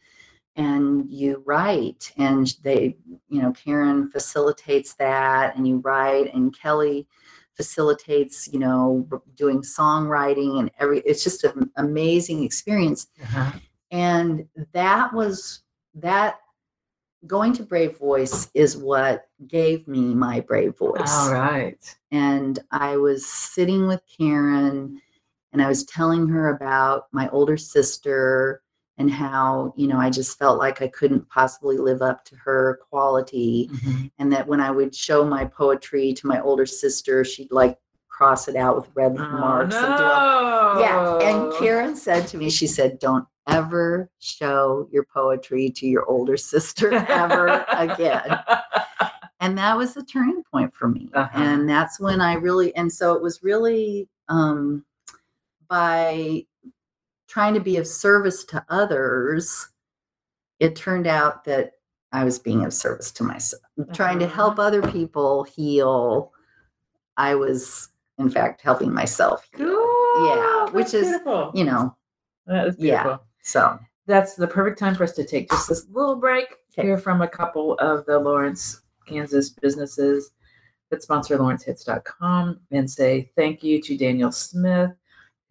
[0.55, 2.95] and you write and they
[3.29, 7.07] you know Caryn facilitates that and you write and Kelly
[7.53, 13.51] facilitates you know doing songwriting and every it's just an amazing experience Uh-huh.
[13.91, 15.61] and that was
[15.95, 16.35] that
[17.27, 21.79] going to brave voice is what gave me my brave voice All right.
[22.11, 24.97] and i was sitting with caryn
[25.53, 28.61] and i was telling her about my older sister
[28.97, 32.79] and how you know i just felt like i couldn't possibly live up to her
[32.89, 34.11] quality Mhm.
[34.19, 37.77] and that when i would show my poetry to my older sister she'd like
[38.07, 41.17] cross it out with red Oh, marks and do all yeah.
[41.19, 41.51] And.
[41.53, 46.93] Caryn said to me, she said, Don't ever show your poetry to your older sister
[47.09, 48.39] ever again.
[49.41, 51.09] And that was the turning point for me.
[51.13, 51.29] Uh-huh.
[51.37, 54.85] And that's when I really, and so it was really um,
[55.67, 56.45] by
[57.35, 59.67] trying to be of service to others,
[60.61, 61.73] it turned out that
[62.13, 64.67] I was being of service to myself, trying to help Uh-huh.
[64.69, 66.31] other people heal.
[67.17, 69.67] I was, in fact, helping myself heal.
[69.67, 70.27] Cool.
[70.29, 71.51] Yeah, which is, beautiful.
[71.53, 71.97] You know,
[72.47, 73.17] That is yeah.
[73.43, 76.83] so That's the perfect time for us to take just this little break, Okay.
[76.87, 80.31] hear from a couple of the Lawrence, Kansas businesses
[80.89, 84.91] that sponsor lawrencehits.com and say thank you to Daniel Smith,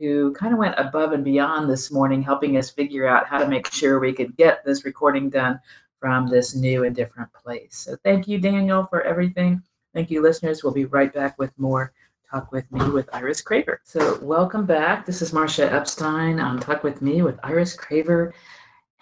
[0.04, 3.48] who kind of went above and beyond this morning, helping us figure out how to
[3.48, 5.58] make sure we could get this recording done
[5.98, 7.76] from this new and different place.
[7.76, 9.62] So thank you, Daniel, for everything.
[9.94, 10.62] Thank you, listeners.
[10.62, 11.92] We'll be right back with more
[12.30, 13.78] Talk with Me with Iris Craver.
[13.84, 15.06] So, welcome back.
[15.06, 18.32] This is Marcia Epstein on Talk with Me with Iris Craver.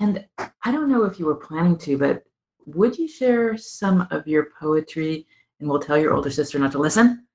[0.00, 2.24] And I don't know if you were planning to, but
[2.66, 5.26] would you share some of your poetry
[5.60, 7.26] and we'll tell your older sister not to listen?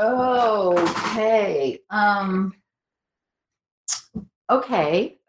[0.00, 1.78] Okay.
[1.90, 2.52] Um
[4.48, 5.18] okay.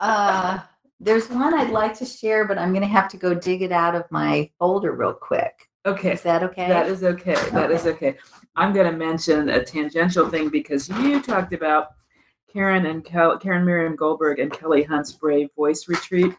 [0.00, 0.60] Uh
[1.00, 3.96] there's one I'd like to share, but I'm gonna have to go dig it out
[3.96, 5.68] of my folder real quick.
[5.86, 6.12] okay.
[6.12, 6.68] Is that okay?
[6.68, 7.34] That is okay.
[7.50, 8.16] That is okay.
[8.54, 11.88] I'm going to mention a tangential thing because you talked about
[12.54, 16.34] Caryn and Kel- Caryn Mirriam-Goldberg and Kelly Hunt's Brave Voice Retreat,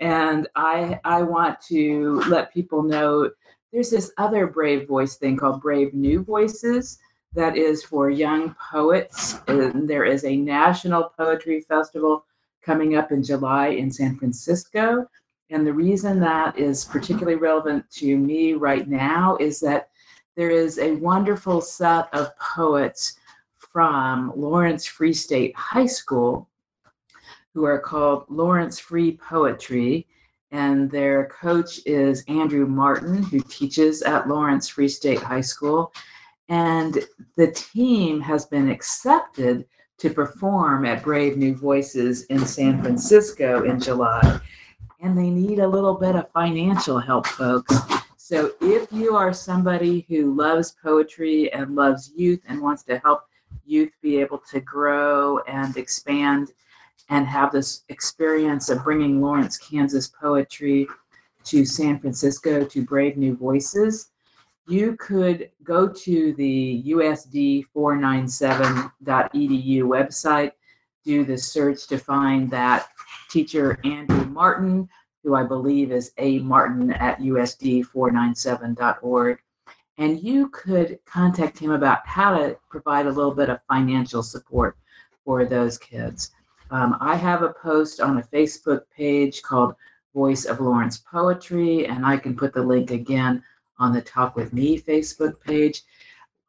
[0.00, 3.30] and I I want to let people know
[3.74, 7.00] there's this other Brave Voice thing called Brave New Voices
[7.32, 12.24] that is for young poets, and there is a national poetry festival
[12.62, 15.08] coming up in July in San Francisco.
[15.50, 19.88] And the reason that is particularly relevant to me right now is that
[20.36, 23.16] there is a wonderful set of poets
[23.58, 26.48] from Lawrence Free State High School
[27.52, 30.06] who are called Lawrence Free Poetry.
[30.50, 35.92] And their coach is Andrew Martin, who teaches at Lawrence Free State High School.
[36.48, 37.04] And
[37.36, 39.66] the team has been accepted
[39.98, 44.40] to perform at Brave New Voices in San Francisco in July.
[45.00, 47.76] And they need a little bit of financial help, folks.
[48.16, 53.24] So if you are somebody who loves poetry and loves youth and wants to help
[53.66, 56.52] youth be able to grow and expand
[57.10, 60.86] and have this experience of bringing Lawrence, Kansas poetry
[61.44, 64.10] to San Francisco to Brave New Voices,
[64.66, 70.52] you could go to the USD 497.edu website,
[71.04, 72.88] do the search to find that
[73.28, 74.88] teacher Andrew Martin,
[75.22, 79.38] who I believe is A Martin at USD 497.org.
[79.98, 84.76] And you could contact him about how to provide a little bit of financial support
[85.24, 86.32] for those kids.
[86.70, 89.74] Um, I have a post on a Facebook page called
[90.14, 93.42] Voice of Lawrence Poetry, and I can put the link again
[93.78, 95.82] on the Talk with Me Facebook page.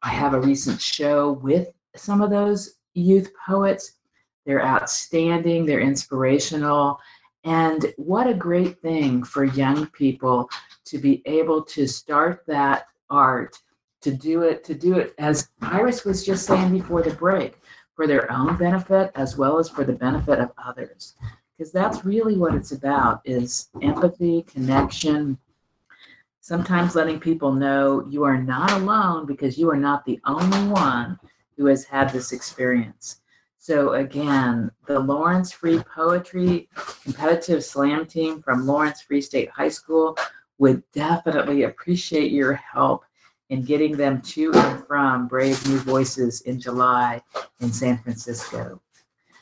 [0.02, 3.92] I have a recent show with some of those youth poets.
[4.44, 7.00] They're outstanding, they're inspirational,
[7.44, 10.48] And what a great thing for young people
[10.86, 13.56] to be able to start that art,
[14.00, 17.58] to do it, to do it as Iris was just saying before the break,
[17.96, 21.14] for their own benefit as well as for the benefit of others.
[21.56, 25.38] Because that's really what it's about is empathy, connection,
[26.46, 31.18] sometimes letting people know you are not alone because you are not the only one
[31.56, 33.20] who has had this experience.
[33.58, 36.68] So again, the Lawrence Free Poetry
[37.02, 40.16] Competitive Slam Team from Lawrence Free State High School
[40.58, 43.05] would definitely appreciate your help
[43.50, 47.22] in getting them to and from Brave New Voices in July
[47.60, 48.80] in San Francisco.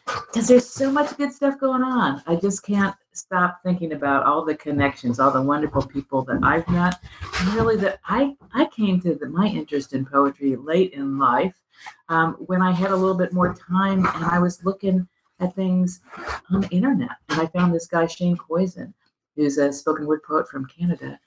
[0.06, 2.22] Because there's so much good stuff going on.
[2.26, 6.68] I just can't stop thinking about all the connections, all the wonderful people that I've
[6.68, 6.96] met.
[7.40, 11.54] And really, that I I came to the, my interest in poetry late in life
[12.08, 15.08] um, when I had a little bit more time and I was looking
[15.40, 16.00] at things
[16.50, 17.16] on the internet.
[17.30, 18.92] And I found this guy, Shane Koyczan,
[19.36, 21.18] who's a spoken word poet from Canada,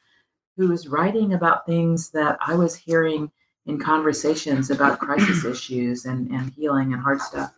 [0.58, 3.32] who was writing about things that I was hearing
[3.68, 7.54] in conversations about crisis issues and, and healing and hard stuff.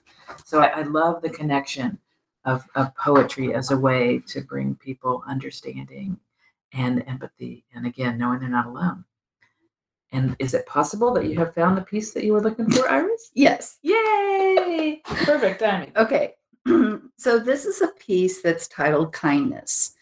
[0.46, 1.98] So I, I love the connection
[2.46, 6.20] of, of poetry as a way to bring people understanding
[6.74, 7.66] and empathy.
[7.74, 9.06] And again, knowing they're not alone.
[10.12, 12.90] And is it possible that you have found the piece that you were looking for,
[12.90, 13.32] Iris?
[13.36, 13.78] Yes.
[13.84, 15.02] Yay!
[15.06, 15.92] Perfect timing.
[15.96, 16.34] Okay.
[17.18, 19.96] so this is a piece that's titled Kindness.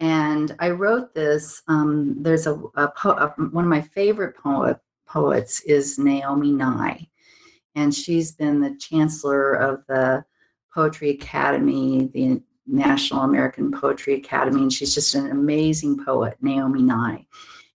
[0.00, 1.62] And I wrote this.
[1.68, 7.06] Um, there's a, a, po- a, one of my favorite poet, poets is Naomi Nye,
[7.74, 10.24] and she's been the chancellor of the
[10.74, 17.26] Poetry Academy, the National American Poetry Academy, and she's just an amazing poet, Naomi Nye.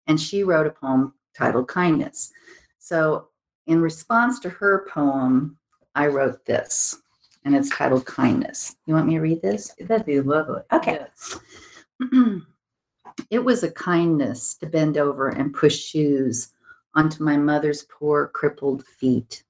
[0.08, 2.32] And she wrote a poem titled Kindness.
[2.80, 3.28] So,
[3.68, 5.58] in response to her poem,
[5.96, 7.02] I wrote this,
[7.44, 8.78] and it's titled Kindness.
[8.86, 9.76] You want me to read this?
[9.80, 10.62] That'd be lovely.
[10.72, 11.00] Okay.
[11.02, 11.40] Yes.
[13.30, 16.52] it was a kindness to bend over and push shoes
[16.94, 19.44] onto my mother's poor, crippled feet.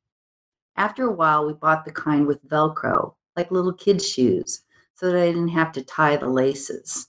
[0.76, 4.62] After a while, we bought the kind with Velcro, like little kids' shoes,
[4.94, 7.08] so that I didn't have to tie the laces.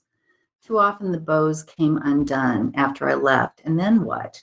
[0.63, 4.43] Too often the bows came undone after I left, and then what?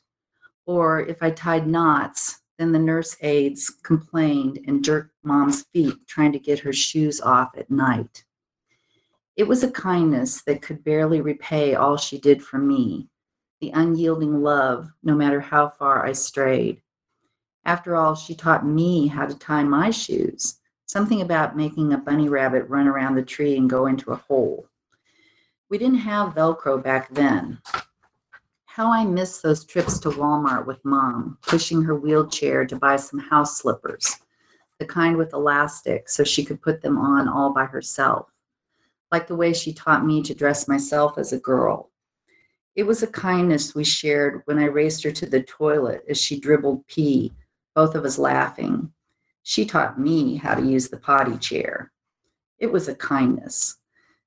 [0.65, 6.31] Or if I tied knots, then the nurse aides complained and jerked mom's feet trying
[6.33, 8.23] to get her shoes off at night.
[9.35, 13.09] It was a kindness that could barely repay all she did for me,
[13.61, 16.83] the unyielding love, no matter how far I strayed.
[17.65, 22.29] After all, she taught me how to tie my shoes, something about making a bunny
[22.29, 24.67] rabbit run around the tree and go into a hole.
[25.67, 27.59] We didn't have Velcro back then.
[28.65, 33.19] How I miss those trips to Walmart with mom, pushing her wheelchair to buy some
[33.19, 34.19] house slippers,
[34.77, 38.32] the kind with elastic so she could put them on all by herself
[39.13, 41.91] like the way she taught me to dress myself as a girl.
[42.75, 46.39] It was a kindness we shared when I raced her to the toilet as she
[46.39, 47.31] dribbled pee,
[47.75, 48.91] both of us laughing.
[49.43, 51.91] She taught me how to use the potty chair.
[52.57, 53.75] It was a kindness.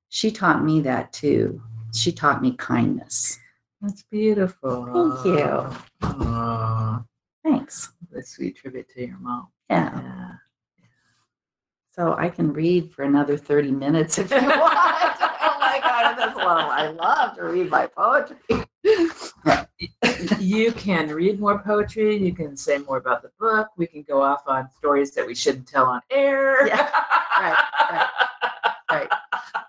[0.08, 1.60] She taught me that too.
[1.92, 3.40] She taught me kindness.
[3.82, 4.84] That's beautiful.
[5.24, 5.76] Thank you.
[6.02, 7.02] Aw,
[7.42, 7.90] Thanks.
[8.16, 9.48] a sweet tribute to your mom.
[9.68, 10.00] Yeah.
[10.00, 10.32] Yeah.
[11.98, 14.50] So I can read for another 30 minutes if you want.
[14.52, 16.70] oh my God, that's love.
[16.70, 18.36] I love to read my poetry.
[20.38, 22.16] you can read more poetry.
[22.18, 23.68] You can say more about the book.
[23.78, 26.66] We can go off on stories that we shouldn't tell on air.
[26.66, 26.90] Yeah,
[27.40, 28.08] right, right.
[28.90, 29.08] right.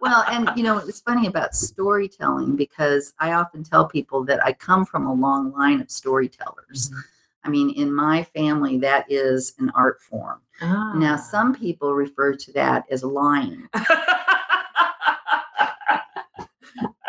[0.02, 4.52] Well, and you know, it's funny about storytelling because I often tell people that I
[4.52, 6.92] come from a long line of storytellers.
[6.92, 7.04] Mhm.
[7.44, 10.42] I mean, in my family, that is an art form.
[10.62, 11.18] Now, Ah.
[11.18, 13.68] some people refer to that as lying,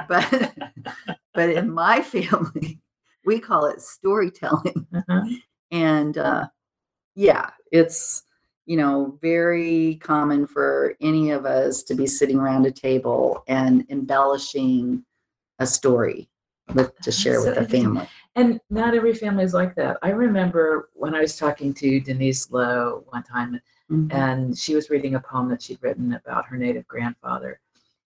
[0.09, 0.53] but
[1.35, 2.81] but in my family,
[3.25, 4.87] we call it storytelling.
[4.95, 5.23] Uh-huh.
[5.71, 6.49] And uh,
[7.15, 8.23] yeah, it's
[8.67, 13.87] you know very common for any of us to be sitting around a table and
[13.89, 15.05] embellishing
[15.59, 16.29] a story
[16.75, 18.07] with to share So with the family.
[18.39, 19.99] And not every family is like that.
[20.01, 23.61] I remember when I was talking to Denise Low one time,
[23.91, 24.13] Mhm.
[24.13, 27.59] and she was reading a poem that she'd written about her native grandfather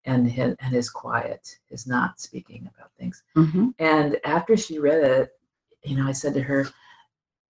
[0.06, 3.24] and his, and his quiet, his not speaking about things.
[3.36, 3.74] Mhm.
[3.78, 5.38] And after she read it,
[5.84, 6.66] you know, I said to her,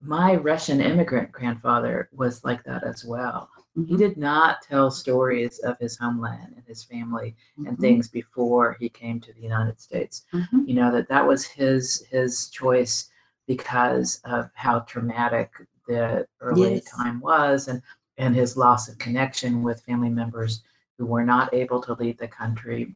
[0.02, 3.48] my Russian immigrant grandfather was like that as well.
[3.74, 3.98] He Mhm.
[3.98, 7.80] did not tell stories of his homeland and his family and Mhm.
[7.80, 10.24] things before he came to the United States.
[10.32, 10.66] Mhm.
[10.68, 13.10] You know that that was his his choice
[13.46, 15.50] because of how traumatic
[15.86, 16.84] the early Yes.
[16.90, 17.80] time was and
[18.18, 20.62] and his loss of connection with family members
[20.98, 22.94] who were not able to leave the country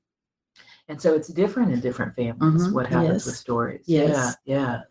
[0.89, 3.27] And so it's different in different families Mhm, what happens yes.
[3.27, 3.85] with stories.
[3.89, 4.37] Yes.
[4.45, 4.57] Yeah.
[4.57, 4.83] Yeah.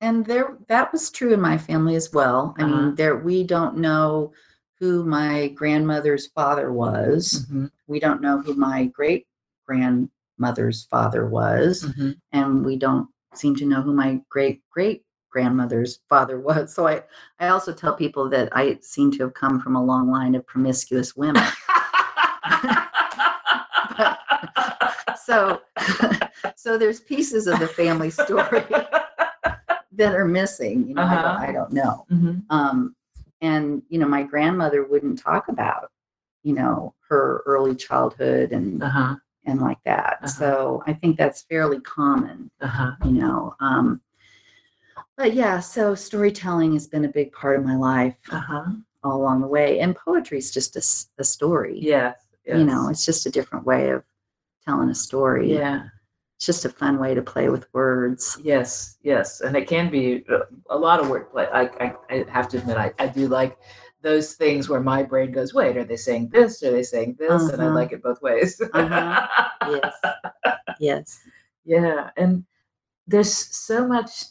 [0.00, 2.54] And there that was true in my family as well.
[2.58, 2.76] I Uh-huh.
[2.76, 4.32] mean there we don't know
[4.78, 7.46] who my grandmother's father was.
[7.50, 9.26] Mhm, we don't know who my great
[9.66, 11.84] grandmother's father was.
[11.84, 12.16] Mhm.
[12.32, 16.74] and we don't seem to know who my great great grandmother's father was.
[16.74, 17.02] So i
[17.38, 20.46] i also tell people that i seem to have come from a long line of
[20.46, 21.44] promiscuous women.
[25.24, 25.60] So
[26.56, 28.64] so there's pieces of the family story
[30.00, 31.44] that are missing you know I, don't, Uh-huh.
[31.48, 32.96] I don't know Mhm, um
[33.40, 35.90] and you know my grandmother wouldn't talk about
[36.42, 39.16] you know her early childhood and Uh-huh.
[39.46, 40.26] and like that Uh-huh.
[40.28, 42.92] so i think that's fairly common Uh-huh.
[43.04, 44.00] you know um
[45.16, 48.64] but yeah so storytelling has been a big part of my life Uh-huh.
[49.04, 50.76] all along the way and poetry is just
[51.18, 52.16] a story Yes.
[52.46, 54.02] you know it's just a different way of
[54.66, 55.88] telling a story Yeah.
[56.40, 60.24] It's just a fun way to play with words Yes, yes, and it can be
[60.32, 60.38] uh,
[60.70, 61.46] a lot of wordplay.
[61.52, 63.58] I, I, I have to admit, I, I do like
[64.00, 66.62] those things where my brain goes, "Wait, are they saying this?
[66.62, 67.74] Are they saying this?" And I Uh-huh.
[67.74, 68.58] like it both ways.
[68.72, 69.26] Uh-huh.
[69.70, 69.94] yes
[70.78, 71.20] yes
[71.66, 72.44] yeah, and
[73.06, 74.24] there's so much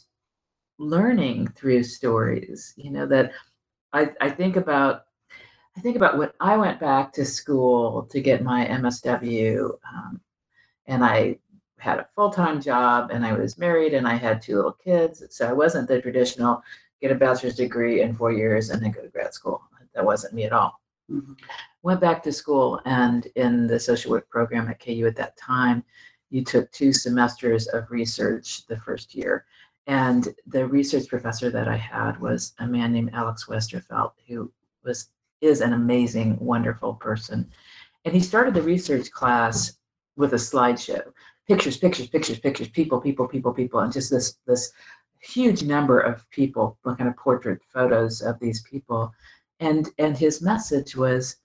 [0.78, 2.74] learning through stories.
[2.76, 3.32] You know that
[3.92, 5.02] I, I think about.
[5.76, 10.20] I think about when I went back to school to get my MSW, um,
[10.86, 11.38] and I
[11.80, 15.22] had a full time job, and I was married, and I had two little kids.
[15.30, 16.62] So I wasn't the traditional
[17.00, 19.62] get a bachelor's degree in four years and then go to grad school.
[19.94, 20.80] That wasn't me at all.
[21.10, 21.36] Mhm.
[21.82, 25.82] Went back to school, and in the social work program at KU at that time,
[26.28, 29.46] you took two semesters of research the first year.
[29.86, 34.52] And the research professor that I had was a man named Alex Westerfelt, who
[34.84, 35.08] was
[35.40, 37.50] is an amazing, wonderful person.
[38.04, 39.78] And he started the research class
[40.16, 41.12] with a slideshow.
[41.50, 44.72] Pictures, pictures, pictures, pictures, people, people, people, people, and just this this
[45.18, 49.12] huge number of people, kind of portrait photos of these people.
[49.58, 51.38] And and his message was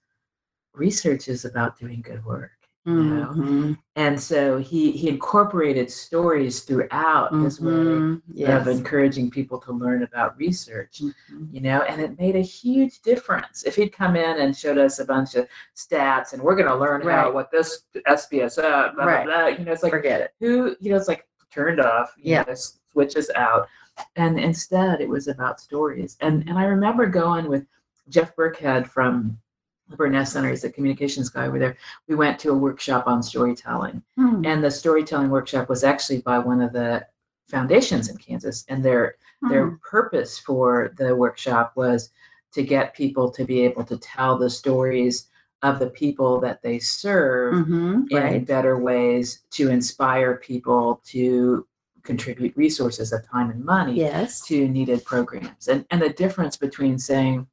[0.74, 2.55] research is about doing good work.
[2.86, 3.76] You know?
[3.96, 8.22] And so he he incorporated stories throughout his way Mhm.
[8.32, 8.60] Yes.
[8.62, 11.52] of encouraging people to learn about research Mhm.
[11.52, 14.98] you know and it made a huge difference if he'd come in and showed us
[15.00, 19.04] a bunch of stats and we're going to learn how what this sps uh, blah,
[19.04, 19.24] Right.
[19.26, 20.34] blah, blah, you know it's like Forget it.
[20.38, 22.44] who you know it's like turned off you Yeah.
[22.46, 22.54] know,
[22.92, 23.66] switches out
[24.16, 27.64] and instead it was about stories and and i remember going with
[28.08, 29.38] jeff burkhead from
[29.88, 31.76] the burness center is a communications guy over there
[32.08, 34.44] we went to a workshop on storytelling Hmm.
[34.44, 37.06] and the storytelling workshop was actually by one of the
[37.48, 39.16] foundations in kansas and their
[39.48, 39.74] their Hmm.
[39.82, 42.10] purpose for the workshop was
[42.52, 45.28] to get people to be able to tell the stories
[45.62, 48.06] of the people that they serve Mhm.
[48.10, 48.46] in Right.
[48.46, 51.66] better ways to inspire people to
[52.02, 54.40] contribute resources of time and money Yes.
[54.46, 57.46] to needed programs and and the difference between saying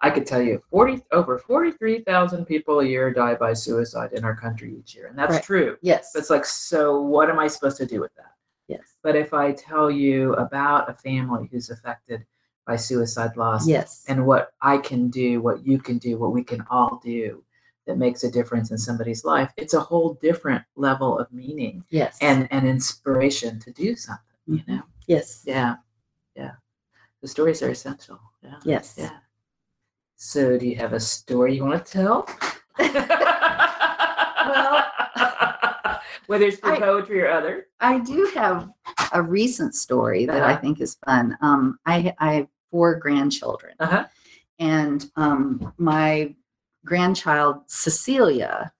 [0.00, 4.36] i could tell you 40 over 43000 people a year die by suicide in our
[4.36, 5.42] country each year and that's Right.
[5.42, 6.14] true Yes.
[6.14, 8.32] it's like so what am i supposed to do with that
[8.68, 8.94] yes.
[9.02, 12.24] but if I tell you about a family who's affected
[12.66, 14.04] by suicide loss Yes.
[14.08, 17.42] and what I can do, what you can do, what we can all do
[17.86, 22.18] that makes a difference in somebody's life, it's a whole different level of meaning yes.
[22.20, 24.68] and, and inspiration to do something, you Mhm.
[24.68, 24.82] know?
[25.06, 25.42] yes.
[25.46, 25.76] Yeah.
[26.36, 26.52] Yeah.
[27.22, 28.20] The stories are essential.
[28.42, 28.60] Yeah.
[28.64, 28.96] Yes.
[28.98, 29.16] Yeah.
[30.20, 32.28] So do you have a story you want to tell?
[32.78, 32.90] Well,
[36.26, 37.66] whether it's for I- poetry or other.
[37.80, 38.68] I do have
[39.12, 40.60] a recent story that I Uh-huh.
[40.60, 41.36] think is fun.
[41.40, 44.06] Um, I, I have four grandchildren, Uh-huh.
[44.58, 46.34] and um, my
[46.84, 48.72] grandchild Cecilia,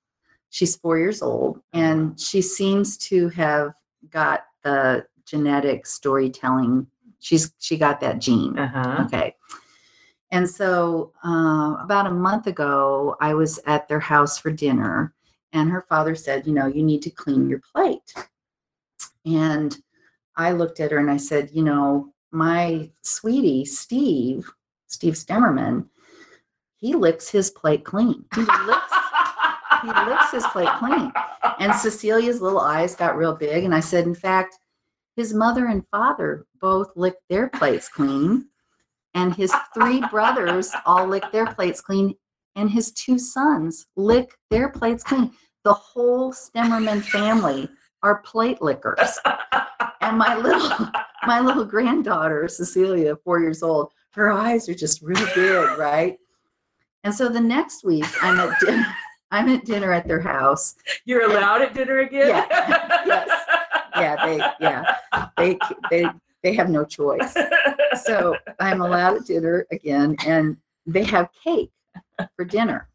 [0.51, 3.72] she's four years old, and she seems to have
[4.11, 6.86] got the genetic storytelling.
[7.20, 8.59] She's she got that gene.
[8.59, 9.05] Uh-huh.
[9.07, 9.34] Okay.
[10.30, 15.14] And so uh, about a month ago, I was at their house for dinner,
[15.52, 18.12] and her father said, You know, you need to clean your plate.
[19.24, 19.76] And
[20.36, 24.50] I looked at her and I said, You know, my sweetie, Steve,
[24.86, 25.86] Steve Stemmerman,
[26.76, 28.24] he licks his plate clean.
[28.34, 28.92] He licks,
[29.82, 31.10] he licks his plate clean.
[31.58, 33.64] And Cecilia's little eyes got real big.
[33.64, 34.58] And I said, In fact,
[35.16, 38.46] his mother and father both licked their plates clean
[39.18, 42.14] and his three brothers all lick their plates clean,
[42.54, 45.32] and his two sons lick their plates clean.
[45.64, 47.68] The whole Stemmerman family
[48.04, 49.18] are plate lickers.
[50.00, 50.88] And my little
[51.26, 56.16] my little granddaughter, Cecilia, four years old, her eyes are just real big, right?
[57.02, 58.86] And so the next week I'm at dinner,
[59.32, 60.76] I'm at dinner at their house.
[61.04, 62.28] You're allowed at dinner again?
[62.28, 63.02] Yeah.
[63.04, 63.28] Yes.
[63.96, 64.96] Yeah, they yeah.
[65.36, 65.58] They
[65.90, 66.06] they
[66.44, 67.34] they have no choice.
[68.07, 71.70] So I'm allowed at dinner again and they have cake
[72.36, 72.88] for dinner.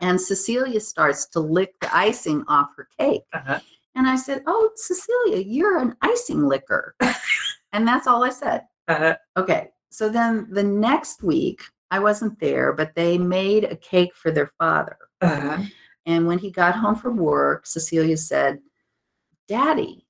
[0.00, 3.22] And Cecilia starts to lick the icing off her cake.
[3.32, 3.60] Uh-huh.
[3.94, 6.94] And I said, Oh, Cecilia, you're an icing licker.
[7.72, 8.62] and that's all I said.
[8.88, 9.70] Uh, Okay.
[9.90, 14.52] So then the next week, I wasn't there, but they made a cake for their
[14.58, 14.98] father.
[15.22, 15.64] uh,
[16.04, 18.60] And when he got home from work, Cecilia said,
[19.48, 20.06] Daddy,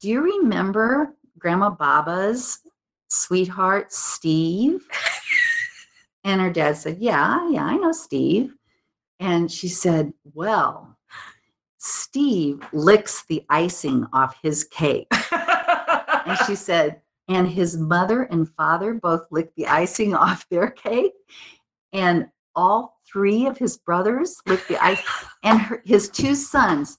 [0.00, 2.58] do you remember Grandma Baba's
[3.08, 4.86] sweetheart, Steve?
[6.24, 8.54] and her dad said, Yeah, yeah, I know Steve.
[9.20, 10.96] And she said, Well,
[11.78, 15.08] Steve licks the icing off his cake.
[15.30, 21.12] And she said, and his mother and father both licked the icing off their cake.
[21.92, 25.02] And all three of his brothers licked the ice,
[25.42, 26.98] and her, his two sons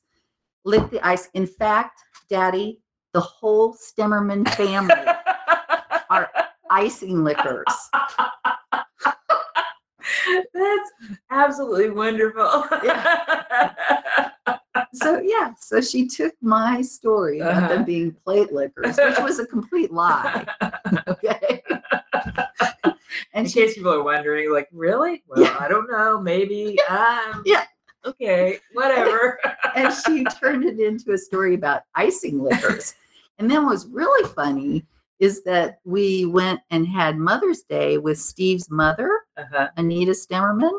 [0.66, 1.30] licked the ice.
[1.34, 2.00] In fact,
[2.30, 2.82] Daddy,
[3.14, 4.94] the whole Stemmerman family
[6.70, 7.66] icing lickers.
[10.54, 10.92] That's
[11.32, 12.66] absolutely wonderful.
[12.84, 14.32] yeah.
[14.94, 17.68] So yeah, so she took my story about Uh-huh.
[17.76, 20.46] them being plate lickers, which was a complete lie.
[21.08, 21.62] Okay.
[22.86, 22.94] In
[23.34, 25.24] and she case people are wondering, like, really?
[25.28, 25.58] Well, Yeah.
[25.60, 26.20] I don't know.
[26.22, 26.78] Maybe.
[26.90, 27.66] Um, Yeah.
[28.06, 28.60] Okay.
[28.74, 29.40] Whatever.
[29.76, 32.96] and she turned it into a story about icing lickers.
[33.40, 34.84] And then was really funny
[35.20, 39.70] is that we went and had Mother's Day with Steve's mother, uh-huh.
[39.78, 40.78] Anita Stemmerman,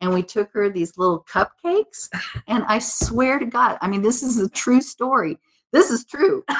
[0.00, 2.08] and we took her these little cupcakes.
[2.46, 5.38] And I swear to God, I mean, this is a true story.
[5.72, 6.44] This is true.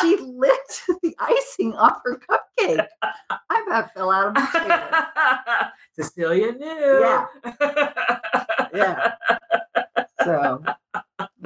[0.00, 2.86] She licked the icing off her cupcake.
[3.30, 5.72] I about fell out of my chair.
[5.94, 7.00] Cecilia knew.
[7.00, 7.26] Yeah.
[8.74, 9.12] Yeah.
[10.24, 10.64] So,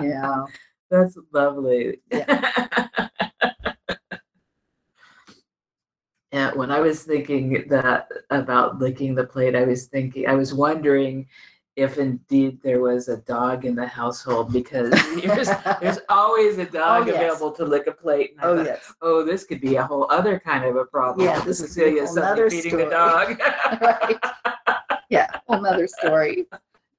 [0.01, 0.44] yeah.
[0.90, 2.01] That's lovely.
[2.11, 3.09] Yeah,
[6.55, 11.26] when I was thinking that about licking the plate, I was thinking, I was wondering
[11.76, 14.91] if indeed there was a dog in the household because
[15.22, 17.16] there's, there's always a oh, dog yes.
[17.16, 18.30] available to lick a plate.
[18.32, 18.93] And I Oh, thought, yes.
[19.03, 21.26] oh, this could be a whole other kind of a problem.
[21.26, 23.37] Yeah, this would be a Cecilia whole suddenly nother feeding the story.
[23.37, 23.80] dog.
[23.82, 24.97] right.
[25.11, 26.47] Yeah, whole nother story.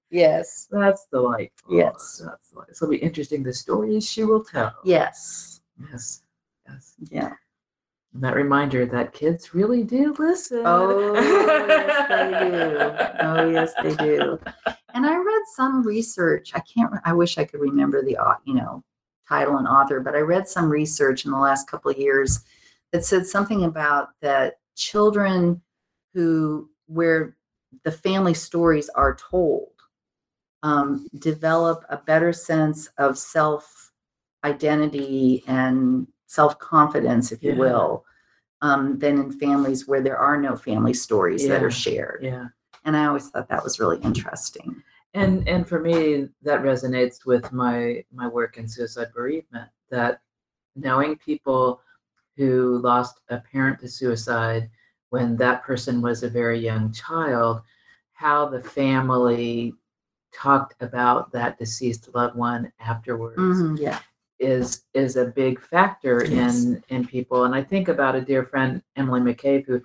[0.09, 0.67] Yes.
[0.71, 1.75] That's delightful.
[1.75, 2.21] Yes.
[2.23, 2.65] That's delightful.
[2.71, 4.73] It'll be interesting the stories she will tell.
[4.83, 5.59] Yes.
[5.91, 6.21] Yes.
[6.67, 6.93] Yes.
[7.09, 7.33] Yeah.
[8.13, 10.63] And that reminder that kids really do listen.
[10.65, 12.77] Oh, yes, they do.
[13.27, 14.39] Oh, yes, they do.
[14.93, 16.51] And I read some research.
[16.55, 16.91] I can't.
[17.05, 18.83] I wish I could remember the you know
[19.27, 22.39] title and author, but I read some research in the last couple of years
[22.91, 25.61] that said something about that children
[26.13, 27.35] who where
[27.83, 29.69] the family stories are told
[30.63, 33.91] um, develop a better sense of self
[34.43, 38.05] identity and self confidence, if you will,
[38.61, 42.19] um, than in families where there are no family stories that are shared.
[42.23, 42.47] Yeah.
[42.85, 44.83] And I always thought that was really interesting.
[45.13, 49.69] And and for me, that resonates with my my work in suicide bereavement.
[49.89, 50.21] That
[50.75, 51.81] knowing people
[52.35, 54.69] who lost a parent to suicide
[55.09, 57.61] when that person was a very young child,
[58.13, 59.73] how the family
[60.33, 63.99] talked about that deceased loved one afterwards Mhm, yeah.
[64.39, 66.63] Is is a big factor Yes.
[66.63, 67.45] in in people.
[67.45, 69.81] And I think about a dear friend, Emily McCabe, who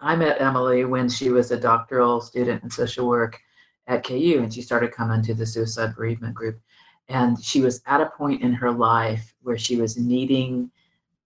[0.00, 3.40] I met Emily when she was a doctoral student in social work
[3.88, 6.60] at KU, and she started coming to the suicide bereavement group.
[7.08, 10.70] And she was at a point in her life where she was needing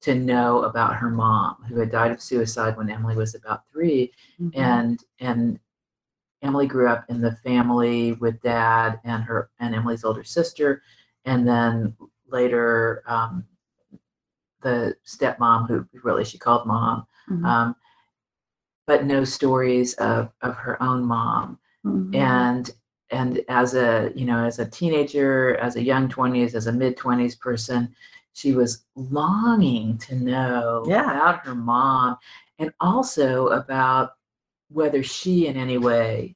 [0.01, 4.13] to know about her mom, who had died of suicide when Emily was about three
[4.41, 4.53] Mhm.
[4.55, 5.61] and and
[6.41, 10.83] Emily grew up in the family with dad and her and Emily's older sister,
[11.25, 11.97] and then
[12.33, 13.45] later um,
[14.63, 17.45] the stepmom, who really she called mom, Mhm.
[17.45, 17.77] um,
[18.87, 21.59] but no stories of of her own mom.
[21.85, 22.15] Mhm.
[22.15, 22.71] And
[23.11, 26.97] and as a you know as a teenager, as a young twenties, as a mid
[26.97, 27.95] twenties person,
[28.33, 31.05] she was longing to know Yeah.
[31.11, 32.17] about her mom
[32.59, 34.13] and also about
[34.69, 36.35] whether she in any way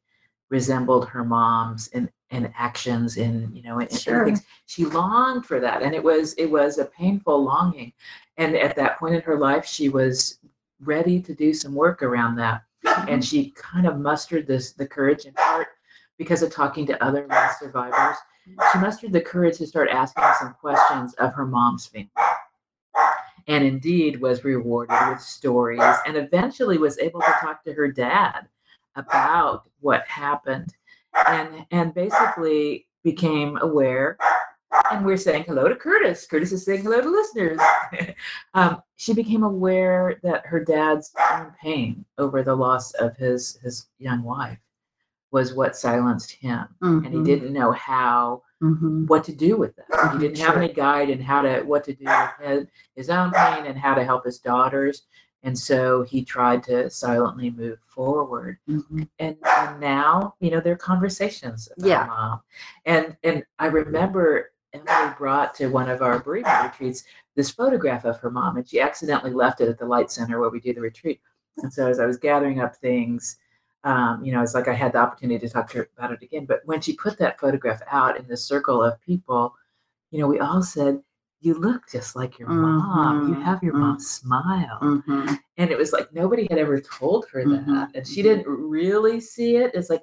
[0.50, 4.24] resembled her mom's in in actions in you know Sure.
[4.24, 4.42] things.
[4.66, 7.92] She longed for that and it was it was a painful longing.
[8.36, 10.38] And at that point in her life she was
[10.80, 12.62] ready to do some work around that.
[13.08, 15.68] And she kind of mustered this the courage in part
[16.18, 17.26] because of talking to other
[17.58, 18.16] survivors.
[18.72, 22.10] She mustered the courage to start asking some questions of her mom's family.
[23.48, 28.48] And indeed was rewarded with stories and eventually was able to talk to her dad
[28.96, 30.74] about what happened
[31.28, 34.16] and and basically became aware.
[34.90, 36.26] And we're saying hello to Curtis.
[36.26, 37.60] Curtis is saying hello to listeners.
[38.54, 43.86] um, she became aware that her dad's own pain over the loss of his his
[43.98, 44.58] young wife
[45.32, 49.06] was what silenced him, and he Mhm, didn't know how mhm.
[49.08, 50.12] what to do with that.
[50.12, 53.32] He didn't have any guide in how to what to do with his, his own
[53.32, 55.02] pain and how to help his daughters.
[55.42, 58.58] And so he tried to silently move forward.
[58.68, 59.08] Mhm.
[59.18, 62.06] And, and now, you know, there are conversations about Yeah.
[62.06, 62.40] mom.
[62.84, 68.18] And and I remember Emily brought to one of our bereavement retreats this photograph of
[68.18, 70.80] her mom, and she accidentally left it at the light center where we do the
[70.80, 71.20] retreat.
[71.58, 73.36] And so as I was gathering up things,
[73.84, 76.22] um, you know, it's like I had the opportunity to talk to her about it
[76.22, 76.44] again.
[76.44, 79.54] But when she put that photograph out in the circle of people,
[80.10, 81.02] you know, we all said,
[81.46, 83.28] You look just like your mom.
[83.28, 83.78] You Mhm, have your mhm.
[83.78, 84.78] mom's smile.
[84.82, 85.38] Mhm.
[85.58, 87.66] And it was like nobody had ever told her that.
[87.68, 88.24] Mhm, And she mhm.
[88.24, 89.70] didn't really see it.
[89.72, 90.02] It's like,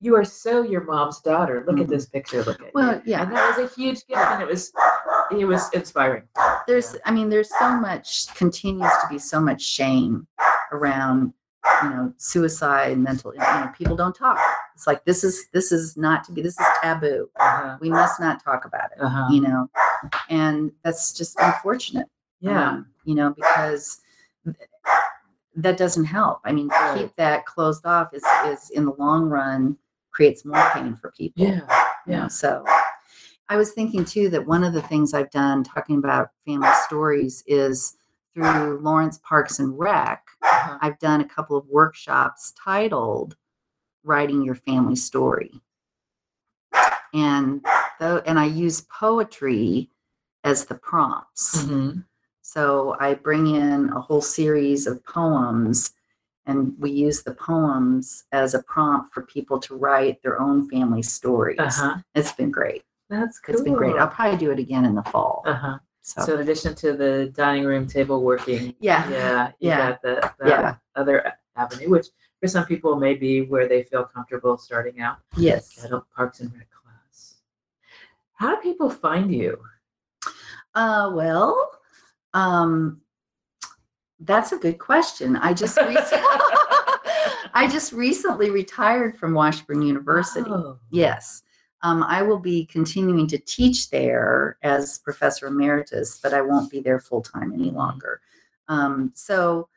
[0.00, 1.62] you are so your mom's daughter.
[1.66, 2.42] Look at this picture.
[2.42, 3.02] Look at Well, you.
[3.04, 3.20] yeah.
[3.24, 4.18] And that was a huge gift.
[4.18, 4.72] And it was
[5.30, 6.22] it was inspiring.
[6.66, 10.26] there's i mean there's so much continues to be so much shame
[10.72, 11.32] around
[11.84, 14.38] you know suicide mental you know people don't talk
[14.80, 17.76] it's like this is this is not to be this is taboo Uh-huh.
[17.82, 19.28] we must not talk about it Uh-huh.
[19.30, 19.68] you know
[20.30, 22.06] and that's just unfortunate
[22.40, 22.70] Yeah.
[22.70, 24.00] um, you know because
[25.56, 26.96] that doesn't help i mean Right.
[26.98, 29.76] keep that closed off is is in the long run
[30.12, 31.60] creates more pain for people Yeah.
[32.06, 32.28] Yeah.
[32.28, 32.64] so
[33.50, 37.42] I was thinking too that one of the things I've done talking about family stories
[37.48, 37.96] is
[38.32, 40.22] through Lawrence Parks and Rec.
[40.40, 40.78] Uh-huh.
[40.80, 43.34] I've done a couple of workshops titled
[44.04, 45.60] "Writing Your Family Story,"
[47.12, 47.64] and
[47.98, 49.90] though, and I use poetry
[50.44, 51.64] as the prompts.
[51.64, 52.04] Mhm.
[52.42, 55.92] So I bring in a whole series of poems
[56.46, 61.02] and we use the poems as a prompt for people to write their own family
[61.02, 61.58] stories.
[61.60, 61.98] Uh-huh.
[62.14, 62.82] It's been great.
[63.10, 63.54] That's cool.
[63.54, 63.94] It's been great.
[63.96, 65.42] I'll probably do it again in the fall.
[65.46, 65.78] Uh-huh.
[66.02, 69.08] So, So in addition to the dining room table working, yeah.
[69.10, 69.96] yeah, Yeah.
[70.02, 70.74] the, that Yeah.
[70.96, 72.06] other avenue, which
[72.40, 75.18] for some people may be where they feel comfortable starting out.
[75.36, 75.84] Yes.
[75.84, 77.36] Adult Parks and Rec class.
[78.34, 79.58] How do people find you?
[80.74, 81.70] Uh, well,
[82.32, 83.00] um,
[84.20, 85.36] that's a good question.
[85.36, 85.98] I just recently,
[87.54, 90.48] I just recently retired from Washburn University.
[90.50, 90.78] Oh.
[90.90, 91.42] Yes.
[91.82, 96.80] Um, I will be continuing to teach there as professor emeritus, but I won't be
[96.80, 98.20] there full time any longer.
[98.68, 99.68] Um, so,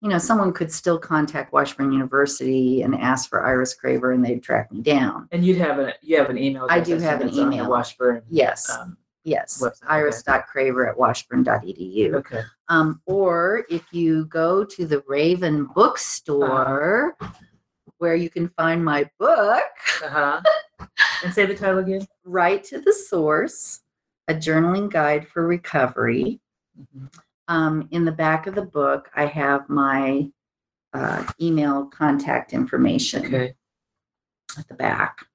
[0.00, 4.42] you know, someone could still contact Washburn University and ask for Iris Craver, and they'd
[4.42, 5.28] track me down.
[5.30, 6.66] And you'd have a you have an email.
[6.70, 7.68] I do have an the email.
[7.68, 8.22] Washburn.
[8.30, 9.60] Yes, Um, yes.
[9.62, 9.86] website.
[9.88, 12.14] Iris.craver at washburn.edu.
[12.14, 12.42] okay.
[12.68, 17.16] Um, or if you go to the Raven bookstore,
[17.98, 19.62] where you can find my book,
[20.02, 20.40] Uh-huh.
[21.24, 22.06] and say the title again.
[22.24, 23.80] Write to the Source,
[24.28, 26.40] a journaling guide for recovery.
[26.96, 27.10] Mhm.
[27.50, 30.30] Um, in the back of the book, I have my
[30.94, 33.54] uh, email contact information Okay.
[34.56, 35.26] at the back.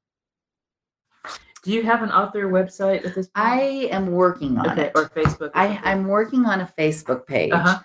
[1.64, 3.32] Do you have an author website at this point?
[3.48, 3.60] I
[3.92, 4.92] am working on okay, it.
[4.96, 5.52] or Facebook.
[5.56, 7.52] I I'm working on a Facebook page.
[7.52, 7.80] Uh-huh.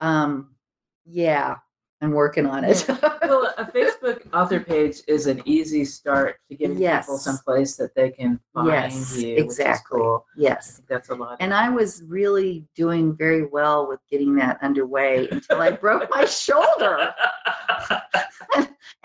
[0.00, 0.56] Um,
[1.04, 1.58] yeah,
[2.00, 2.84] I'm working on it.
[3.22, 7.08] well, a Facebook author page is an easy start to people Yes.
[7.24, 9.30] some place that they can find Yes, you.
[9.34, 9.98] which is exactly.
[10.00, 10.24] cool.
[10.36, 10.80] Yes.
[10.88, 11.38] that's a lot.
[11.40, 16.24] And I was really doing very well with getting that underway until I broke my
[16.44, 17.12] shoulder.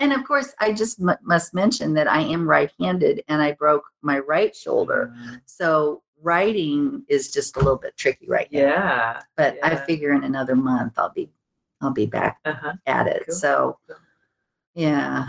[0.00, 3.52] And of course, I just m- must mention that I am right handed and I
[3.52, 5.12] broke my right shoulder.
[5.16, 8.58] Mm, So writing is just a little bit tricky right now.
[8.60, 9.20] Yeah.
[9.36, 11.30] But I figure in another month I'll be
[11.84, 12.72] I'll be back Uh-huh.
[12.86, 13.24] at it.
[13.26, 13.34] Cool.
[13.34, 13.96] So Cool.
[14.74, 15.26] yeah.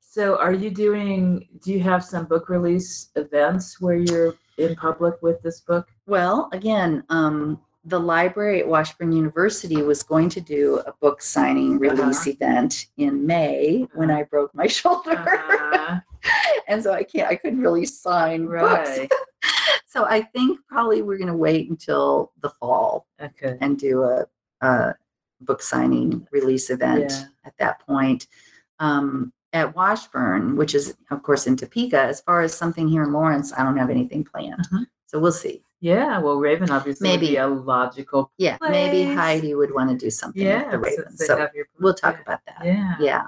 [0.00, 1.46] So, are you doing?
[1.62, 5.86] Do you have some book release events where you're in public with this book?
[6.06, 11.78] Well, again, um, the library at Washburn University was going to do a book signing
[11.78, 15.16] release event in May when I broke my shoulder.
[15.74, 16.00] Uh,
[16.66, 18.98] and so I can't I couldn't really sign books.
[19.86, 23.56] So I think probably we're gonna wait until the fall Okay.
[23.62, 24.26] and do a,
[24.60, 24.94] a
[25.40, 27.24] book signing release event Yeah.
[27.44, 28.26] at that point.
[28.78, 33.12] Um, at Washburn, which is of course in Topeka, as far as something here in
[33.12, 34.66] Lawrence, I don't have anything planned.
[34.70, 34.86] Mhm.
[35.06, 35.62] So we'll see.
[35.80, 36.18] Yeah.
[36.18, 37.32] Well, Raven obviously would Maybe.
[37.32, 38.30] be a logical.
[38.36, 40.70] Yeah, maybe Heidi would want to do something with Yeah.
[40.70, 41.16] the Raven.
[41.16, 41.48] So
[41.80, 42.64] we'll talk about that.
[42.64, 42.96] Yeah.
[43.00, 43.22] Yeah.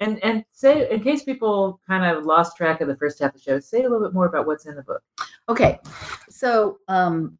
[0.00, 3.34] And and say in case people kind of lost track of the first half of
[3.34, 5.02] the show, say a little bit more about what's in the book.
[5.48, 5.80] Okay.
[6.28, 7.38] So um,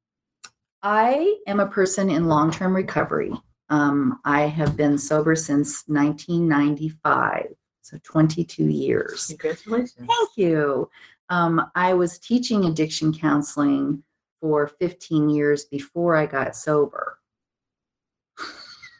[0.83, 3.33] I am a person in long term recovery.
[3.69, 7.55] Um, I have been sober since 1995.
[7.83, 9.27] So 22 years.
[9.29, 9.95] Congratulations.
[9.97, 10.91] Thank you.
[11.29, 14.03] Um, I was teaching addiction counseling
[14.41, 17.19] for 15 years before I got sober.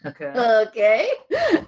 [0.05, 0.33] Okay.
[0.69, 1.11] Okay.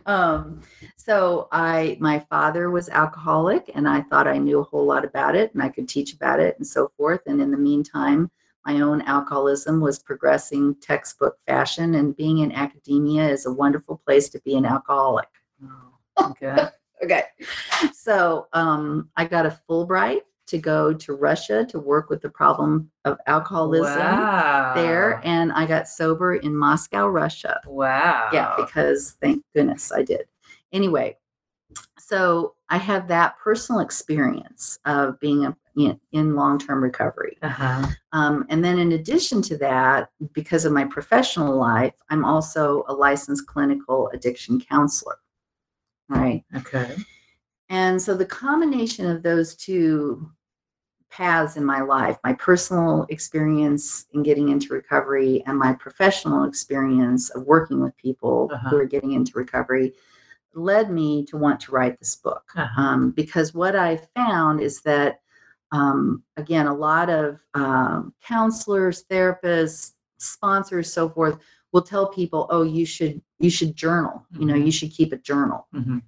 [0.07, 0.62] Um,
[0.96, 5.34] so I my father was alcoholic and I thought I knew a whole lot about
[5.34, 7.20] it and I could teach about it and so forth.
[7.26, 8.30] And in the meantime,
[8.68, 14.28] my own alcoholism was progressing textbook fashion and being in academia is a wonderful place
[14.28, 15.28] to be an alcoholic.
[15.64, 16.68] Oh, okay.
[17.00, 17.22] Okay.
[17.92, 22.90] So um, I got a Fulbright to go to Russia to work with the problem
[23.04, 24.72] of alcoholism wow.
[24.74, 25.20] there.
[25.22, 27.60] And I got sober in Moscow, Russia.
[27.68, 28.30] Wow.
[28.32, 30.22] Yeah, because thank goodness I did.
[30.72, 31.16] Anyway,
[32.00, 37.38] so I have that personal experience of being a, in, in long term recovery.
[37.42, 37.86] Uh-huh.
[38.12, 42.92] Um, and then, in addition to that, because of my professional life, I'm also a
[42.92, 45.18] licensed clinical addiction counselor.
[46.08, 46.44] Right.
[46.56, 46.96] Okay.
[47.68, 50.30] And so the combination of those two
[51.10, 57.30] paths in my life, my personal experience in getting into recovery and my professional experience
[57.30, 58.68] of working with people Uh-huh.
[58.70, 59.92] who are getting into recovery,
[60.54, 62.44] led me to want to write this book.
[62.56, 62.82] Uh-huh.
[62.82, 65.20] Um, because what I found is that,
[65.72, 71.38] um, again, a lot of um, counselors, therapists, sponsors, so forth,
[71.72, 74.24] will tell people, "Oh, you should you should journal.
[74.38, 76.02] You know, you should keep a journal." Mhm.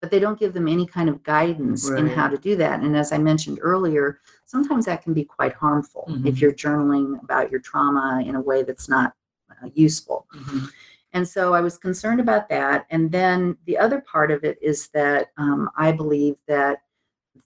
[0.00, 2.80] but they don't give them any kind of guidance in how to do that.
[2.80, 6.26] And as I mentioned earlier, sometimes that can be quite harmful Mhm.
[6.26, 9.14] if you're journaling about your trauma in a way that's not
[9.52, 10.26] uh, useful.
[10.34, 10.68] Mhm.
[11.12, 12.84] And so I was concerned about that.
[12.90, 16.78] And then the other part of it is that um, I believe that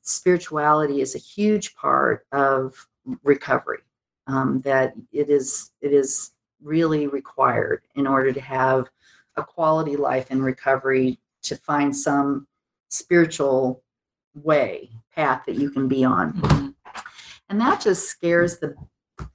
[0.06, 2.86] spirituality is a huge part of
[3.24, 3.80] recovery.
[4.28, 8.88] Um, that it is it is really required in order to have
[9.36, 12.48] a quality life in recovery to find some
[12.88, 13.84] spiritual
[14.34, 16.74] way path that you can be on Mhm.
[17.48, 18.74] and that just scares the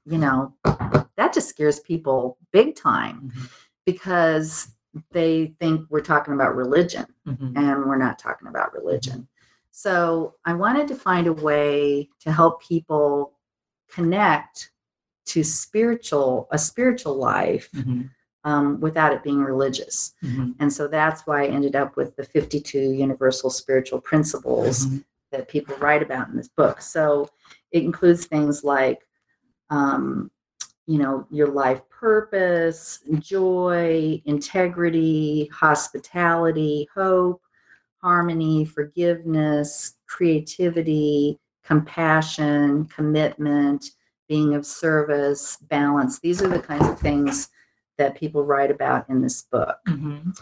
[0.05, 0.53] you know
[1.15, 3.49] that just scares people big time Mhm.
[3.85, 4.75] because
[5.11, 7.53] they think we're talking about religion Mhm.
[7.55, 9.27] and we're not talking about religion
[9.81, 13.33] so i wanted to find a way to help people
[13.89, 14.71] connect
[15.25, 18.09] to spiritual a spiritual life Mhm.
[18.43, 20.55] um, without it being religious Mhm.
[20.59, 25.03] and so that's why i ended up with the 52 universal spiritual principles Mhm.
[25.31, 26.81] that people write about in this book.
[26.81, 27.29] So
[27.71, 28.99] it includes things like,
[29.69, 30.29] um,
[30.87, 37.41] you know, your life purpose, joy, integrity, hospitality, hope,
[38.01, 43.91] harmony, forgiveness, creativity, compassion, commitment,
[44.27, 46.19] being of service, balance.
[46.19, 47.49] These are the kinds of things
[47.97, 49.77] that people write about in this book.
[49.87, 50.37] Mhm.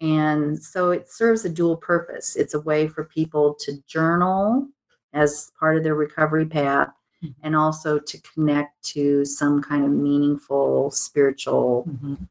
[0.00, 2.36] And so it serves a dual purpose.
[2.36, 4.68] It's a way for people to journal
[5.12, 6.92] as part of their recovery path
[7.22, 7.34] Mhm.
[7.42, 12.28] and also to connect to some kind of meaningful spiritual Mhm.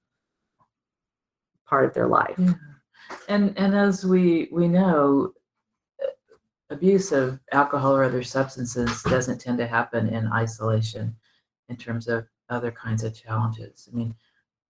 [1.66, 2.36] part of their life.
[2.38, 2.54] Yeah.
[3.28, 5.34] And and as we we know,
[6.70, 11.16] abuse of alcohol or other substances doesn't tend to happen in isolation
[11.70, 13.90] in terms of other kinds of challenges.
[13.92, 14.16] I mean,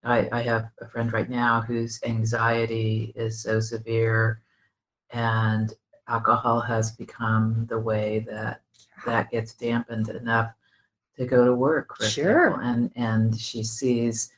[0.04, 4.42] I, I have a friend right now whose anxiety is so severe
[5.12, 5.74] and
[6.08, 8.62] alcohol has become the way that
[9.06, 10.52] that gets dampened enough
[11.18, 12.48] to go to work Sure.
[12.48, 12.70] example.
[12.70, 14.32] and and she sees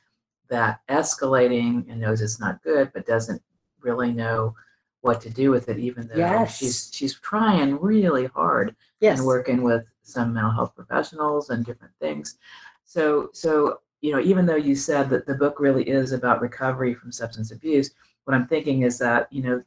[0.48, 3.42] that escalating and knows it's not good but doesn't
[3.88, 4.54] really know
[5.00, 6.56] what to do with it even though Yes.
[6.58, 9.18] she's she's trying really hard Yes.
[9.18, 12.36] and working with some mental health professionals and different things.
[12.84, 16.94] So, so you know, even though you said that the book really is about recovery
[16.94, 17.90] from substance abuse,
[18.24, 19.62] what I'm thinking is that you know,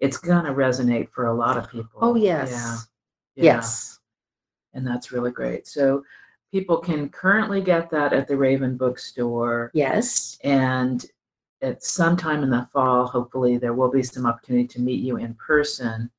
[0.00, 1.98] it's gonna resonate for a lot of people.
[2.00, 2.50] Oh, yes.
[2.50, 2.76] Yeah.
[3.36, 3.44] Yeah.
[3.54, 3.98] Yes.
[4.74, 5.66] And that's really great.
[5.66, 6.04] So,
[6.50, 10.38] people can currently get that at the Raven Bookstore, Yes.
[10.44, 11.06] and
[11.62, 15.16] at some time in the fall, hopefully, there will be some opportunity to meet you
[15.16, 16.10] in person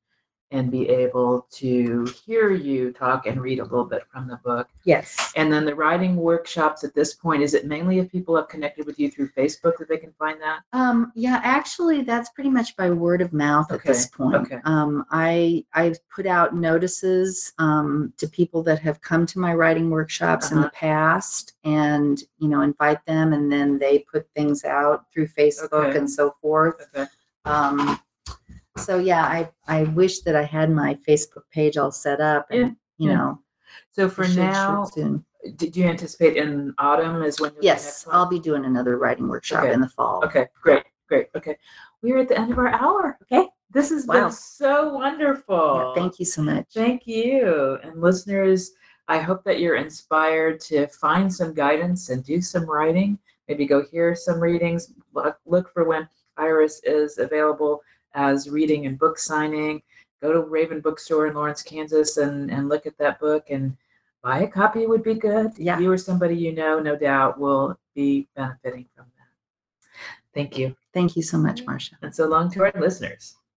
[0.50, 4.68] and be able to hear you talk and read a little bit from the book.
[4.84, 5.32] Yes.
[5.34, 8.86] And then the writing workshops at this point, is it mainly if people have connected
[8.86, 10.60] with you through Facebook that they can find that?
[10.72, 14.36] Um, yeah, actually, that's pretty much by word of mouth at this point.
[14.36, 14.58] okay.
[14.64, 19.90] Um, I I've put out notices um, to people that have come to my writing
[19.90, 20.66] workshops in Uh-huh.
[20.66, 25.72] the past, and you know, invite them, and then they put things out through Facebook
[25.72, 25.98] Okay.
[25.98, 26.86] and so forth.
[26.94, 27.08] Okay.
[27.44, 27.98] Um,
[28.76, 32.60] so yeah, I I wish that I had my Facebook page all set up, and
[32.60, 32.66] Yeah,
[32.98, 33.16] you yeah.
[33.16, 33.40] know,
[33.92, 34.88] So for now,
[35.56, 38.06] did you anticipate in autumn is when yes?
[38.10, 39.72] I'll be doing another writing workshop Okay.
[39.72, 40.24] in the fall.
[40.24, 41.28] Okay, great, great.
[41.36, 41.56] Okay.
[42.02, 43.18] We're at the end of our hour.
[43.22, 43.48] Okay.
[43.70, 44.14] This has Wow.
[44.24, 45.92] been so wonderful.
[45.96, 46.66] Yeah, thank you so much.
[46.72, 47.78] Thank you.
[47.82, 48.72] And listeners,
[49.08, 53.18] I hope that you're inspired to find some guidance and do some writing.
[53.48, 54.92] Maybe go hear some readings.
[55.12, 56.08] Look, look for when
[56.38, 57.82] Iris is available
[58.14, 59.82] as reading and book signing.
[60.22, 63.76] Go to Raven Bookstore in Lawrence, Kansas, and, and look at that book and
[64.22, 65.52] buy a copy would be good.
[65.58, 65.78] Yeah.
[65.78, 69.88] You or somebody you know, no doubt, will be benefiting from that.
[70.32, 70.74] Thank you.
[70.94, 71.96] Thank you so much, Marcia.
[72.02, 73.36] And so long to our listeners.